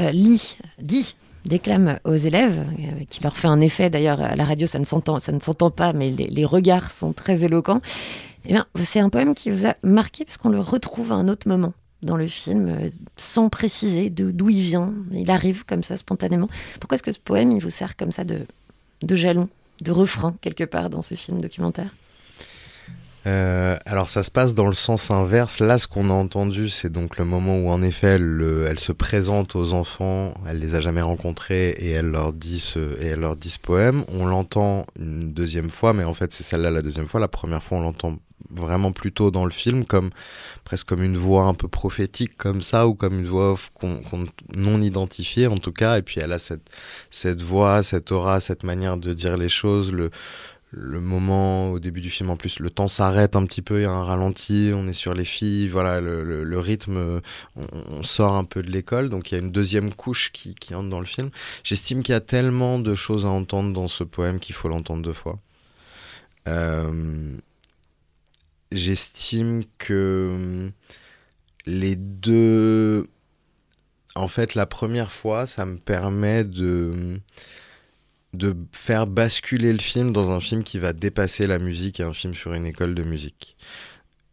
[0.00, 3.88] euh, lit, dit, déclame aux élèves, euh, qui leur fait un effet.
[3.88, 7.14] D'ailleurs, à la radio, ça ne s'entend, ça ne s'entend pas, mais les regards sont
[7.14, 7.80] très éloquents.
[8.46, 11.28] Eh bien, c'est un poème qui vous a marqué parce qu'on le retrouve à un
[11.28, 11.72] autre moment
[12.02, 14.92] dans le film, euh, sans préciser d'où il vient.
[15.12, 16.48] Il arrive comme ça spontanément.
[16.78, 18.40] Pourquoi est-ce que ce poème, il vous sert comme ça de,
[19.02, 19.48] de jalon,
[19.80, 21.88] de refrain quelque part dans ce film documentaire?
[23.26, 25.60] Euh, alors ça se passe dans le sens inverse.
[25.60, 28.78] Là, ce qu'on a entendu, c'est donc le moment où en effet elle, le- elle
[28.78, 33.06] se présente aux enfants, elle les a jamais rencontrés et elle leur dit ce, et
[33.06, 34.04] elle leur dit ce poème.
[34.08, 37.18] On l'entend une deuxième fois, mais en fait c'est celle-là la deuxième fois.
[37.18, 38.18] La première fois, on l'entend
[38.50, 40.10] vraiment plutôt dans le film comme
[40.64, 43.56] presque comme une voix un peu prophétique comme ça ou comme une voix
[44.54, 45.98] non identifiée en tout cas.
[45.98, 46.68] Et puis elle a cette
[47.10, 50.10] cette voix, cette aura, cette manière de dire les choses, le
[50.76, 53.82] le moment au début du film en plus le temps s'arrête un petit peu il
[53.82, 57.20] y a un ralenti on est sur les filles voilà le, le- rythme
[57.56, 57.66] on,
[57.98, 59.08] on sort un peu de l'école.
[59.08, 61.30] Donc il y a une deuxième couche qui, qui entre dans le film.
[61.62, 65.02] J'estime qu'il y a tellement de choses à entendre dans ce poème qu'il faut l'entendre
[65.02, 65.38] deux fois.
[66.48, 67.36] Euh,
[68.76, 70.72] j'estime que hum,
[71.66, 73.08] les deux
[74.14, 77.20] en fait la première fois ça me permet de
[78.34, 82.12] de faire basculer le film dans un film qui va dépasser la musique et un
[82.12, 83.56] film sur une école de musique.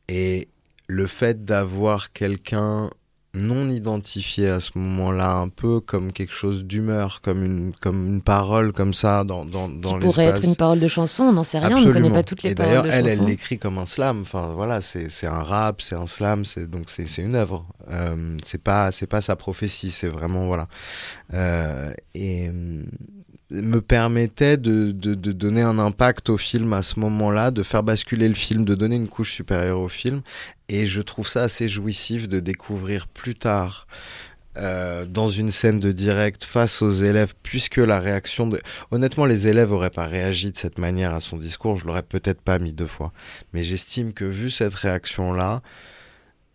[0.07, 0.49] Et
[0.87, 2.89] le fait d'avoir quelqu'un
[3.33, 8.21] non identifié à ce moment-là, un peu comme quelque chose d'humeur, comme une, comme une
[8.21, 10.49] parole comme ça dans, dans, dans Qui pourrait être l'espace.
[10.49, 12.55] une parole de chanson, on n'en sait rien, on ne connaît pas toutes les et
[12.55, 14.21] paroles d'ailleurs, elle, elle l'écrit comme un slam.
[14.21, 17.65] Enfin, voilà, c'est c'est un rap, c'est un slam, c'est donc c'est c'est une œuvre.
[17.89, 20.67] Euh, c'est pas c'est pas sa prophétie, c'est vraiment voilà.
[21.33, 22.49] Euh, et
[23.51, 28.29] me permettait de, de, donner un impact au film à ce moment-là, de faire basculer
[28.29, 30.21] le film, de donner une couche supérieure au film.
[30.69, 33.87] Et je trouve ça assez jouissif de découvrir plus tard
[34.57, 38.61] euh, dans une scène de direct face aux élèves, puisque la réaction de...
[38.91, 42.41] Honnêtement, les élèves auraient pas réagi de cette manière à son discours, je l'aurais peut-être
[42.41, 43.11] pas mis deux fois.
[43.53, 45.61] Mais j'estime que vu cette réaction-là,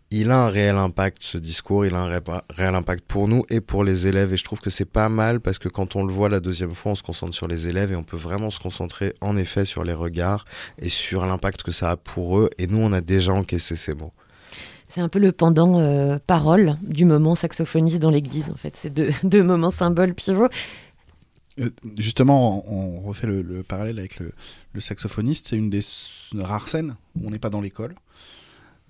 [0.09, 3.43] il a un réel impact, ce discours, il a un ré- réel impact pour nous
[3.49, 4.33] et pour les élèves.
[4.33, 6.73] Et je trouve que c'est pas mal parce que quand on le voit la deuxième
[6.73, 9.65] fois, on se concentre sur les élèves et on peut vraiment se concentrer en effet
[9.65, 10.45] sur les regards
[10.79, 12.49] et sur l'impact que ça a pour eux.
[12.57, 14.13] Et nous, on a déjà encaissé ces mots.
[14.87, 18.77] C'est un peu le pendant euh, parole du moment saxophoniste dans l'église, en fait.
[18.77, 20.47] C'est deux, deux moments symboles pivots.
[21.59, 24.31] Euh, justement, on, refait le, le parallèle avec le,
[24.71, 25.47] le saxophoniste.
[25.49, 25.81] C'est une des
[26.35, 27.95] rares scènes où on n'est pas dans l'école.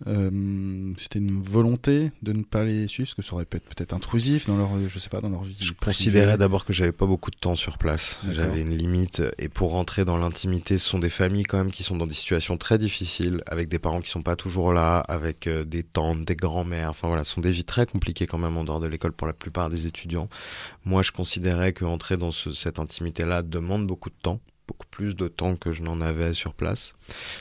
[0.06, 3.64] Euh, C'était une volonté de ne pas les suivre, parce que ça aurait pu être
[3.64, 5.58] peut-être intrusif dans leur, je sais pas, dans leur vie.
[5.60, 8.20] Je considérais d'abord que j'avais pas beaucoup de temps sur place.
[8.32, 9.24] J'avais une limite.
[9.40, 12.14] Et pour rentrer dans l'intimité, ce sont des familles quand même qui sont dans des
[12.14, 16.26] situations très difficiles, avec des parents qui sont pas toujours là, avec euh, des tantes,
[16.26, 16.92] des grands-mères.
[16.92, 19.26] Enfin voilà, ce sont des vies très compliquées quand même en dehors de l'école pour
[19.26, 20.30] la plupart des étudiants.
[20.86, 25.16] Moi, je considérais que entrer dans ce- cette intimité-là demande beaucoup de temps beaucoup plus
[25.16, 26.94] de temps que je n'en avais sur place.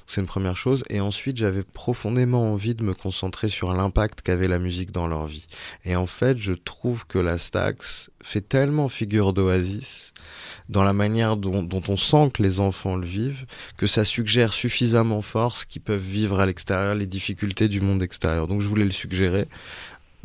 [0.07, 0.85] C'est une première chose.
[0.91, 5.27] Et ensuite, j'avais profondément envie de me concentrer sur l'impact qu'avait la musique dans leur
[5.27, 5.47] vie.
[5.85, 10.13] Et en fait, je trouve que la Stax fait tellement figure d'oasis
[10.69, 13.47] dans la manière dont, on sent que les enfants le vivent,
[13.77, 18.03] que ça suggère suffisamment fort ce qu'ils peuvent vivre à l'extérieur, les difficultés du monde
[18.03, 18.47] extérieur.
[18.47, 19.47] Donc je voulais le suggérer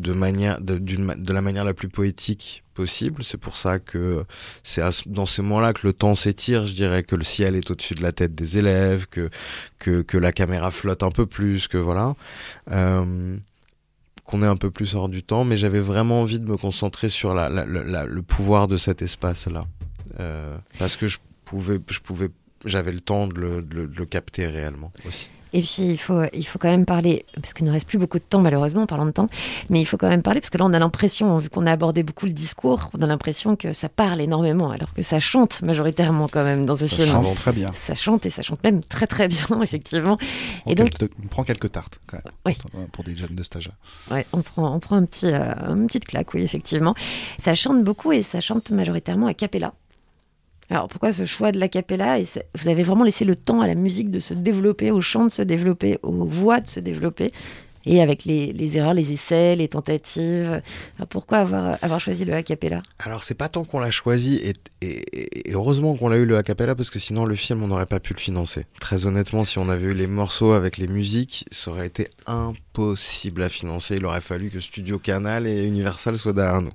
[0.01, 3.23] de manière de, de la manière la plus poétique possible.
[3.23, 4.25] C'est pour ça que
[4.63, 6.65] c'est dans ces moments-là que le temps s'étire.
[6.67, 9.29] Je dirais que le ciel est au-dessus de la tête des élèves, que
[9.79, 12.15] que, que la caméra flotte un peu plus, que voilà.
[12.71, 13.37] Euh,
[14.25, 17.09] qu'on est un peu plus hors du temps, mais j'avais vraiment envie de me concentrer
[17.09, 19.65] sur la, le pouvoir de cet espace-là,
[20.19, 22.29] Euh, parce que je pouvais, je pouvais,
[22.65, 25.27] j'avais le temps de le, le- de le capter réellement aussi.
[25.53, 28.17] Et puis, il faut, il faut quand même parler, parce qu'il ne reste plus beaucoup
[28.19, 29.27] de temps, malheureusement, en parlant de temps,
[29.69, 31.71] mais il faut quand même parler, parce que là, on a l'impression, vu qu'on a
[31.71, 35.61] abordé beaucoup le discours, on a l'impression que ça parle énormément, alors que ça chante
[35.61, 37.09] majoritairement quand même dans ce Ça film.
[37.09, 37.71] chante très bien.
[37.75, 40.17] Ça chante et ça chante même très très bien, effectivement.
[40.65, 42.57] On, Et donc, quelques- on prend quelques tartes, quand même, Oui.
[42.93, 43.71] pour, des jeunes de stage.
[44.09, 46.95] Ouais, on prend, on prend un petit, euh, une petite claque, oui, effectivement.
[47.39, 49.73] Ça chante beaucoup et ça chante majoritairement a cappella.
[50.71, 52.17] Alors pourquoi ce choix de l'acapella
[52.55, 55.29] Vous avez vraiment laissé le temps à la musique de se développer, au chant de
[55.29, 57.33] se développer, aux voix de se développer?
[57.85, 60.61] Et avec les, erreurs, les essais, les tentatives.
[61.09, 64.53] Pourquoi avoir, choisi le acapella Alors c'est pas tant qu'on l'a choisi et,
[65.53, 67.99] heureusement qu'on l'a eu le a cappella parce que sinon le film on n'aurait pas
[67.99, 68.65] pu le financer.
[68.79, 73.43] Très honnêtement, si on avait eu les morceaux avec les musiques, ça aurait été impossible
[73.43, 73.95] à financer.
[73.97, 76.73] Il aurait fallu que Studio Canal et Universal soient derrière nous.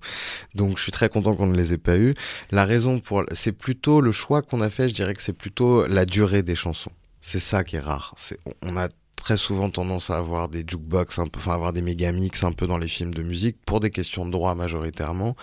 [0.55, 2.15] Donc je suis très content qu'on ne les ait pas eus.
[2.51, 5.87] La raison pour c'est plutôt le choix qu'on a fait, je dirais que c'est plutôt
[5.87, 6.93] la durée des chansons.
[7.23, 8.15] C'est ça qui est rare.
[8.63, 12.13] On a très souvent tendance à avoir des jukebox, un peu, enfin avoir des méga
[12.13, 15.35] mix un peu dans les films de musique pour des questions de droit majoritairement.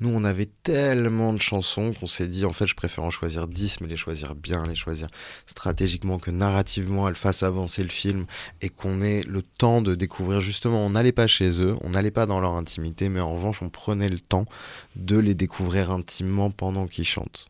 [0.00, 3.46] Nous, on avait tellement de chansons qu'on s'est dit, en fait, je préfère en choisir
[3.48, 5.08] 10, mais les choisir bien, les choisir
[5.46, 8.26] stratégiquement, que narrativement, elles fassent avancer le film
[8.62, 10.40] et qu'on ait le temps de découvrir.
[10.40, 13.60] Justement, on n'allait pas chez eux, on n'allait pas dans leur intimité, mais en revanche,
[13.60, 14.46] on prenait le temps
[14.94, 17.48] de les découvrir intimement pendant qu'ils chantent.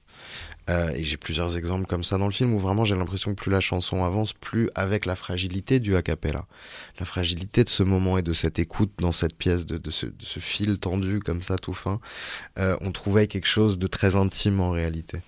[0.68, 3.40] Euh, et j'ai plusieurs exemples comme ça dans le film où vraiment j'ai l'impression que
[3.40, 6.46] plus la chanson avance, plus avec la fragilité du a cappella,
[6.98, 10.06] la fragilité de ce moment et de cette écoute dans cette pièce, de, de ce,
[10.06, 12.00] de ce fil tendu comme ça tout fin,
[12.58, 15.20] euh, on trouvait quelque chose de très intime en réalité.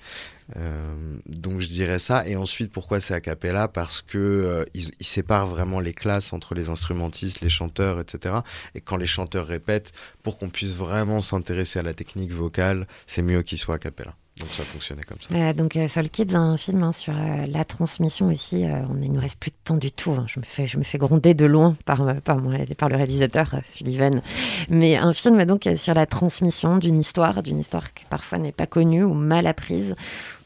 [0.57, 2.27] Euh, donc je dirais ça.
[2.27, 3.69] Et ensuite, pourquoi c'est a cappella?
[3.69, 8.37] Parce que euh, ils, séparent vraiment les classes entre les instrumentistes, les chanteurs, etc.
[8.75, 13.23] Et quand les chanteurs répètent, pour qu'on puisse vraiment s'intéresser à la technique vocale, c'est
[13.23, 14.15] mieux qu'ils soient a cappella.
[14.39, 15.35] Donc ça fonctionnait comme ça.
[15.35, 18.65] Euh, donc euh, Soul Kids, un film hein, sur euh, la transmission aussi.
[18.65, 20.13] euh, on, il nous reste plus de temps du tout.
[20.13, 20.27] hein.
[20.29, 20.39] Je
[20.79, 24.21] me fais, gronder de loin par, euh, le réalisateur Sullivan.
[24.69, 28.67] Mais un film donc sur la transmission d'une histoire, d'une histoire qui parfois n'est pas
[28.67, 29.97] connue ou mal apprise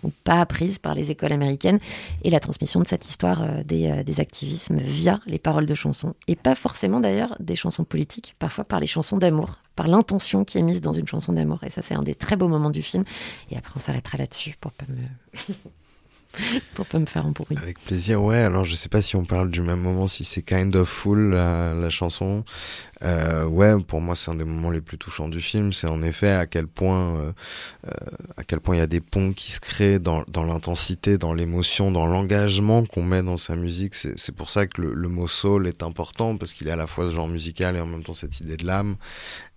[0.03, 1.78] ou pas apprise par les écoles américaines,
[2.24, 6.34] et la transmission de cette histoire des, des activismes via les paroles de chansons, et
[6.34, 10.80] pas forcément d'ailleurs des chansons politiques, parfois par les chansons d'amour, l'intention qui est mise
[10.80, 11.62] dans une chanson d'amour.
[11.64, 13.05] Et ça, c'est un des très beaux moments du film.
[13.51, 14.97] Et après, on s'arrêtera là-dessus pour pas me
[16.74, 17.61] pour pas me faire embrouiller.
[17.61, 18.39] Avec plaisir, ouais.
[18.39, 21.30] Alors je sais pas si on parle du même moment, si c'est Kind of Fool,
[21.30, 22.45] la, chanson.
[23.03, 25.72] Euh, ouais, pour moi c'est un des moments les plus touchants du film.
[25.72, 27.33] C'est en effet à quel point, euh,
[27.87, 27.91] euh,
[28.37, 31.35] à quel point il y a des ponts qui se créent dans, dans l'intensité, dans
[31.35, 33.95] l'émotion, dans l'engagement qu'on met dans sa musique.
[33.95, 36.76] C'est c'est pour ça que le, le mot soul est important parce qu'il est à
[36.76, 38.97] la fois ce genre musical et en même temps cette idée de l'âme.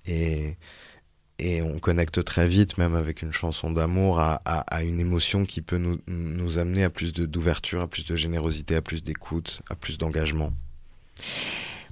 [0.07, 5.77] Et on connecte très vite, même avec une chanson d'amour, à, une émotion qui peut
[5.77, 10.53] nous, amener à plus d'ouverture, à plus de générosité, à plus d'écoute, à plus d'engagement.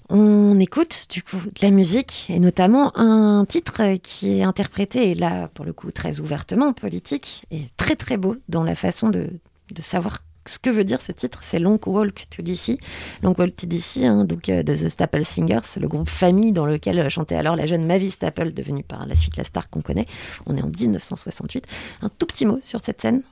[0.09, 5.15] On écoute du coup de la musique et notamment un titre qui est interprété, et
[5.15, 9.29] là pour le coup très ouvertement politique, et très très beau dans la façon de,
[9.73, 11.39] de savoir ce que veut dire ce titre.
[11.43, 12.79] C'est Long Walk to DC.
[13.21, 16.65] Long Walk to DC, hein, donc euh, de The Staple Singers, le groupe famille dans
[16.65, 19.81] lequel euh, chantait alors la jeune Mavis Staple, devenue par la suite la star qu'on
[19.81, 20.05] connaît.
[20.45, 21.65] On est en 1968.
[22.01, 23.23] Un tout petit mot sur cette scène.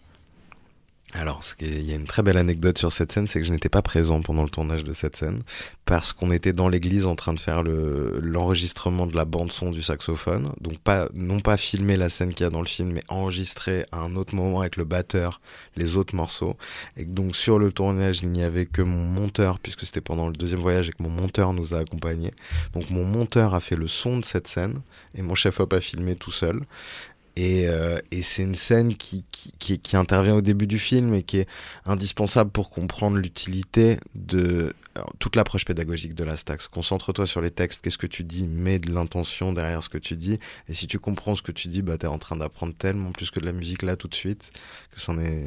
[1.14, 3.68] Alors, il y a une très belle anecdote sur cette scène, c'est que je n'étais
[3.68, 5.44] pas présent pendant le tournage de cette scène,
[5.84, 9.72] parce qu'on était dans l'église en train de faire le- l'enregistrement de la bande son
[9.72, 12.94] du saxophone, donc pas non pas filmer la scène qu'il y a dans le film,
[12.94, 15.42] mais enregistrer à un autre moment avec le batteur
[15.76, 16.56] les autres morceaux.
[16.96, 20.34] Et donc sur le tournage, il n'y avait que mon monteur, puisque c'était pendant le
[20.34, 22.32] deuxième voyage et que mon monteur nous a accompagnés.
[22.74, 24.80] Donc mon monteur a fait le son de cette scène
[25.16, 26.62] et mon chef-op a filmé tout seul.
[27.36, 31.14] Et, euh, et c'est une scène qui, qui, qui, qui intervient au début du film
[31.14, 31.48] et qui est
[31.86, 36.68] indispensable pour comprendre l'utilité de alors, toute l'approche pédagogique de la Stax.
[36.68, 40.18] Concentre-toi sur les textes, qu'est-ce que tu dis, mets de l'intention derrière ce que tu
[40.18, 40.40] dis.
[40.68, 43.12] Et si tu comprends ce que tu dis, bah, tu es en train d'apprendre tellement
[43.12, 44.52] plus que de la musique là tout de suite,
[44.94, 45.46] que c'en est,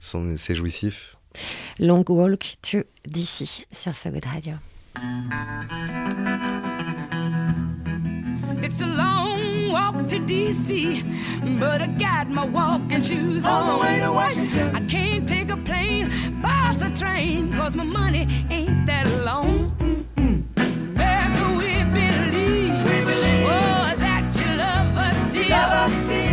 [0.00, 1.16] c'en est, c'est jouissif.
[1.78, 4.54] Long Walk to DC sur So Good Radio.
[8.62, 9.41] It's a long
[9.92, 13.62] walk to DC, but I got my walking shoes on.
[13.62, 14.74] On the way to Washington.
[14.74, 19.72] I can't take a plane, bus or train, cause my money ain't that long.
[20.56, 22.74] America, we believe,
[23.46, 25.50] oh, that you love us still.
[25.50, 26.31] Love us still.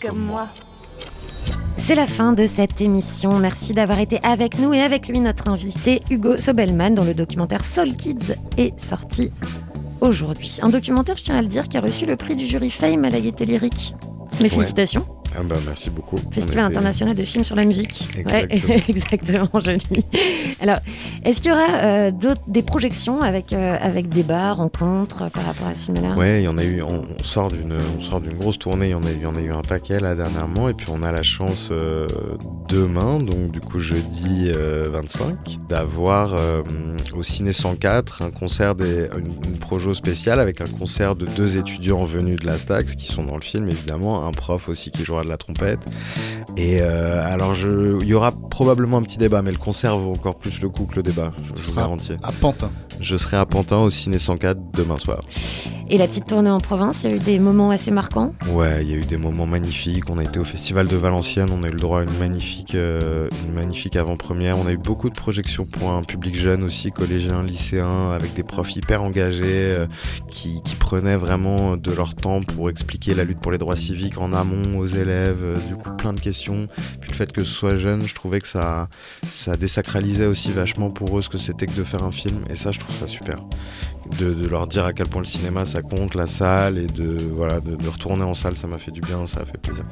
[0.00, 0.48] Comme moi.
[1.78, 3.38] C'est la fin de cette émission.
[3.38, 7.64] Merci d'avoir été avec nous et avec lui notre invité Hugo Sobelman dont le documentaire
[7.64, 9.30] Soul Kids est sorti
[10.00, 10.58] aujourd'hui.
[10.62, 13.04] Un documentaire, je tiens à le dire, qui a reçu le prix du jury Fame
[13.04, 13.94] à la Gaieté Lyrique.
[14.40, 14.64] Mes Ouais.
[15.38, 16.16] Ah bah, merci beaucoup.
[16.26, 18.08] On Festival était- international de films sur la musique.
[18.30, 18.82] Ouais, Exactement.
[18.88, 20.04] exactement, joli.
[20.60, 20.78] Alors,
[21.24, 22.10] est-ce qu'il y aura euh,
[22.46, 26.14] des projections avec, euh, avec débats, rencontres euh, par rapport à ce film-là?
[26.16, 26.82] Ouais, il y en a eu.
[26.82, 28.86] On, on sort d'une, on sort d'une grosse tournée.
[28.86, 30.68] Il y en a eu, il y en a eu un paquet là dernièrement.
[30.68, 32.06] Et puis on a la chance euh,
[32.68, 35.36] demain, donc du coup jeudi euh, 25,
[35.68, 36.62] d'avoir euh,
[37.14, 41.56] au Ciné 104 un concert des, une, une projo spéciale avec un concert de deux
[41.56, 45.04] étudiants venus de la Stax qui sont dans le film évidemment, un prof aussi qui
[45.04, 45.80] jouera de la trompette.
[46.56, 50.12] Et euh, alors je, il y aura probablement un petit débat, mais le concert vaut
[50.12, 51.32] encore plus le coup que le débat.
[51.56, 52.14] Je vous garantis.
[52.22, 52.70] À Pantin.
[53.00, 55.22] Je serai à Pantin au Ciné 104 demain soir.
[55.88, 58.32] Et la petite tournée en province, il y a eu des moments assez marquants?
[58.50, 60.10] Ouais, il y a eu des moments magnifiques.
[60.10, 62.74] On a été au festival de Valenciennes, on a eu le droit à une magnifique,
[62.74, 64.58] euh, une magnifique avant-première.
[64.58, 68.42] On a eu beaucoup de projections pour un public jeune aussi, collégien, lycéen, avec des
[68.42, 69.86] profs hyper engagés euh,
[70.28, 74.18] qui, qui prenaient vraiment de leur temps pour expliquer la lutte pour les droits civiques
[74.18, 75.05] en amont aux élèves.
[75.12, 76.68] Euh, du coup, plein de questions.
[77.00, 78.88] Puis le fait que ce soit jeune, je trouvais que ça,
[79.30, 82.44] ça désacralisait aussi vachement pour eux ce que c'était que de faire un film.
[82.50, 83.36] Et ça, je trouve ça super.
[84.20, 87.16] De, de leur dire à quel point le cinéma ça compte, la salle, et de,
[87.34, 89.84] voilà, de, de retourner en salle, ça m'a fait du bien, ça a fait plaisir.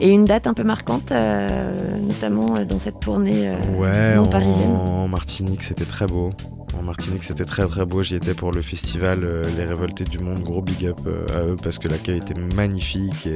[0.00, 4.22] Et une date un peu marquante, euh, notamment euh, dans cette tournée euh, Ouais, non
[4.22, 6.32] en, parisienne en Martinique, c'était très beau.
[6.78, 8.02] En Martinique, c'était très très beau.
[8.02, 10.42] J'y étais pour le festival euh, Les Révoltés du Monde.
[10.42, 13.26] Gros big up euh, à eux parce que l'accueil était magnifique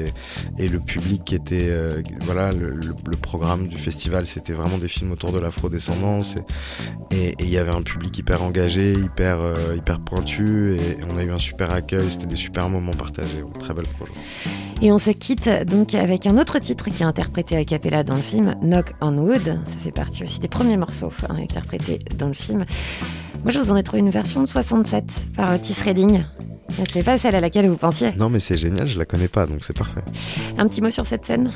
[0.58, 1.68] et, le public était.
[1.68, 2.80] euh, voilà, le,
[3.20, 6.34] programme du festival, c'était vraiment des films autour de l'afrodescendance.
[7.10, 9.38] Et il y avait un public hyper engagé, hyper,
[9.76, 10.74] hyper pointu.
[10.74, 12.10] Et, on a eu un super accueil.
[12.10, 13.44] C'était des super moments partagés.
[13.58, 14.12] Très bel projet.
[14.82, 18.16] Et on se quitte donc avec un autre titre qui est interprété à cappella dans
[18.16, 19.60] le film, Knock on Wood.
[19.66, 22.64] Ça fait partie aussi des premiers morceaux hein, interprétés dans le film.
[23.42, 25.04] Moi, je vous en ai trouvé une version de 67
[25.36, 26.22] par Otis Redding.
[26.76, 28.10] C'était pas celle à laquelle vous pensiez.
[28.18, 30.02] Non, mais c'est génial, je la connais pas, donc c'est parfait.
[30.58, 31.50] Un petit mot sur cette scène?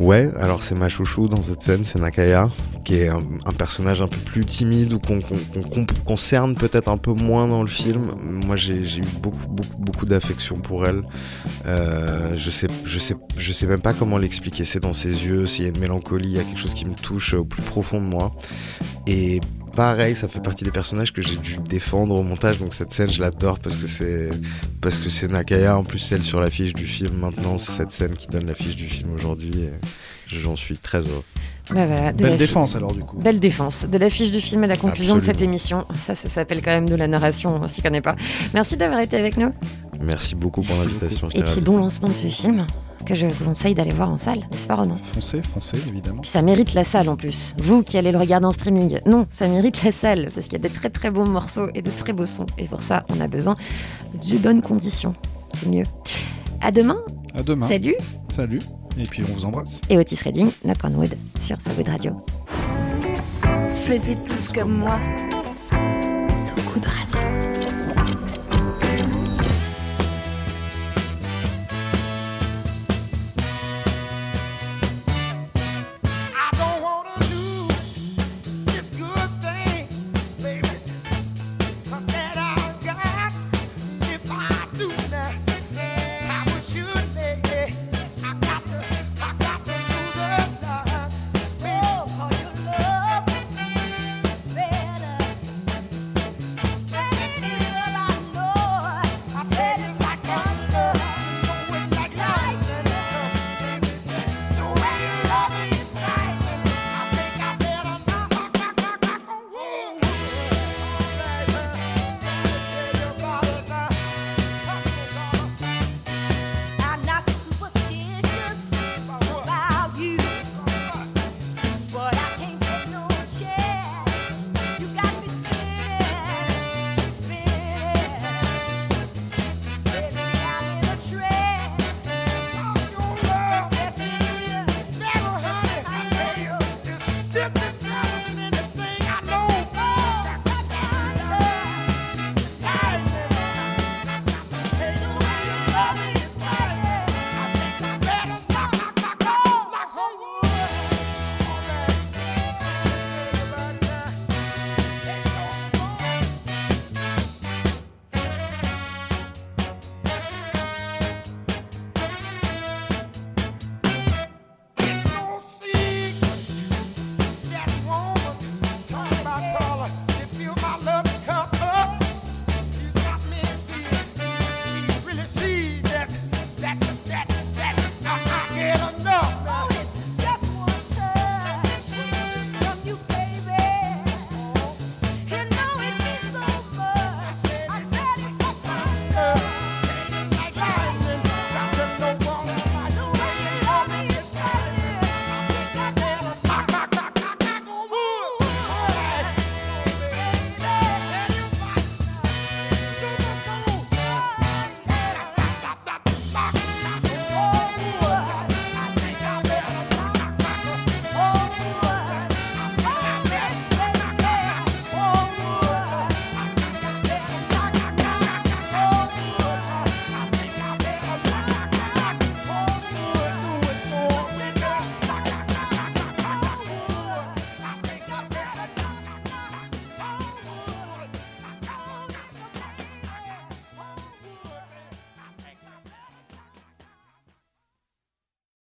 [0.00, 2.48] Ouais, alors c'est ma chouchou dans cette scène, c'est Nakaya,
[2.84, 6.16] qui est un, un personnage un peu plus timide ou qu'on qu'on- qu'on- qu'on- qu'on
[6.16, 8.08] cerne peut-être un peu moins dans le film.
[8.20, 11.02] Moi, j'ai j'ai eu beaucoup, beaucoup, beaucoup d'affection pour elle.
[11.66, 14.64] Euh, je sais, je sais, je sais même pas comment l'expliquer.
[14.64, 16.86] C'est dans ses yeux, s'il y a une mélancolie, il y a quelque chose qui
[16.86, 18.32] me touche au plus profond de moi.
[19.06, 19.40] Et
[19.74, 22.58] pareil, ça fait partie des personnages que j'ai dû défendre au montage.
[22.58, 24.30] Donc cette scène, je l'adore parce que c'est
[24.80, 25.76] parce que c'est Nakaya.
[25.76, 27.16] En plus, celle sur l'affiche du film.
[27.18, 29.52] Maintenant, c'est cette scène qui donne l'affiche du film aujourd'hui.
[30.28, 31.24] J'en suis très heureux.
[31.70, 33.18] Bah voilà, Belle défense alors du coup.
[33.18, 33.86] Belle défense.
[33.86, 35.86] De l'affiche du film à la conclusion de cette émission.
[35.94, 38.16] Ça, ça s'appelle quand même de la narration, on s'y connaît pas.
[38.52, 39.52] Merci d'avoir été avec nous.
[40.00, 41.28] Merci beaucoup pour l'invitation.
[41.30, 42.66] Et puis bon lancement de ce film,
[43.04, 44.96] que je vous conseille d'aller voir en salle, n'est-ce pas Ronan?
[45.14, 46.22] Foncez, foncez évidemment.
[46.22, 47.54] Puis ça mérite la salle en plus.
[47.58, 50.56] Vous qui allez le regarder en streaming, non, ça mérite la salle, parce qu'il y
[50.56, 52.46] a des très très beaux morceaux et de très beaux sons.
[52.58, 53.56] Et pour ça, on a besoin
[54.14, 55.14] de bonnes conditions.
[55.54, 55.84] C'est mieux.
[56.60, 57.00] À demain.
[57.34, 57.66] À demain.
[57.66, 57.96] Salut.
[58.32, 58.60] Salut.
[58.98, 59.80] Et puis on vous embrasse.
[59.88, 62.12] Et Otis Redding, Knock on Wood, sur Sawood Radio.
[63.84, 64.98] Faisez tous comme moi.
[66.34, 66.54] So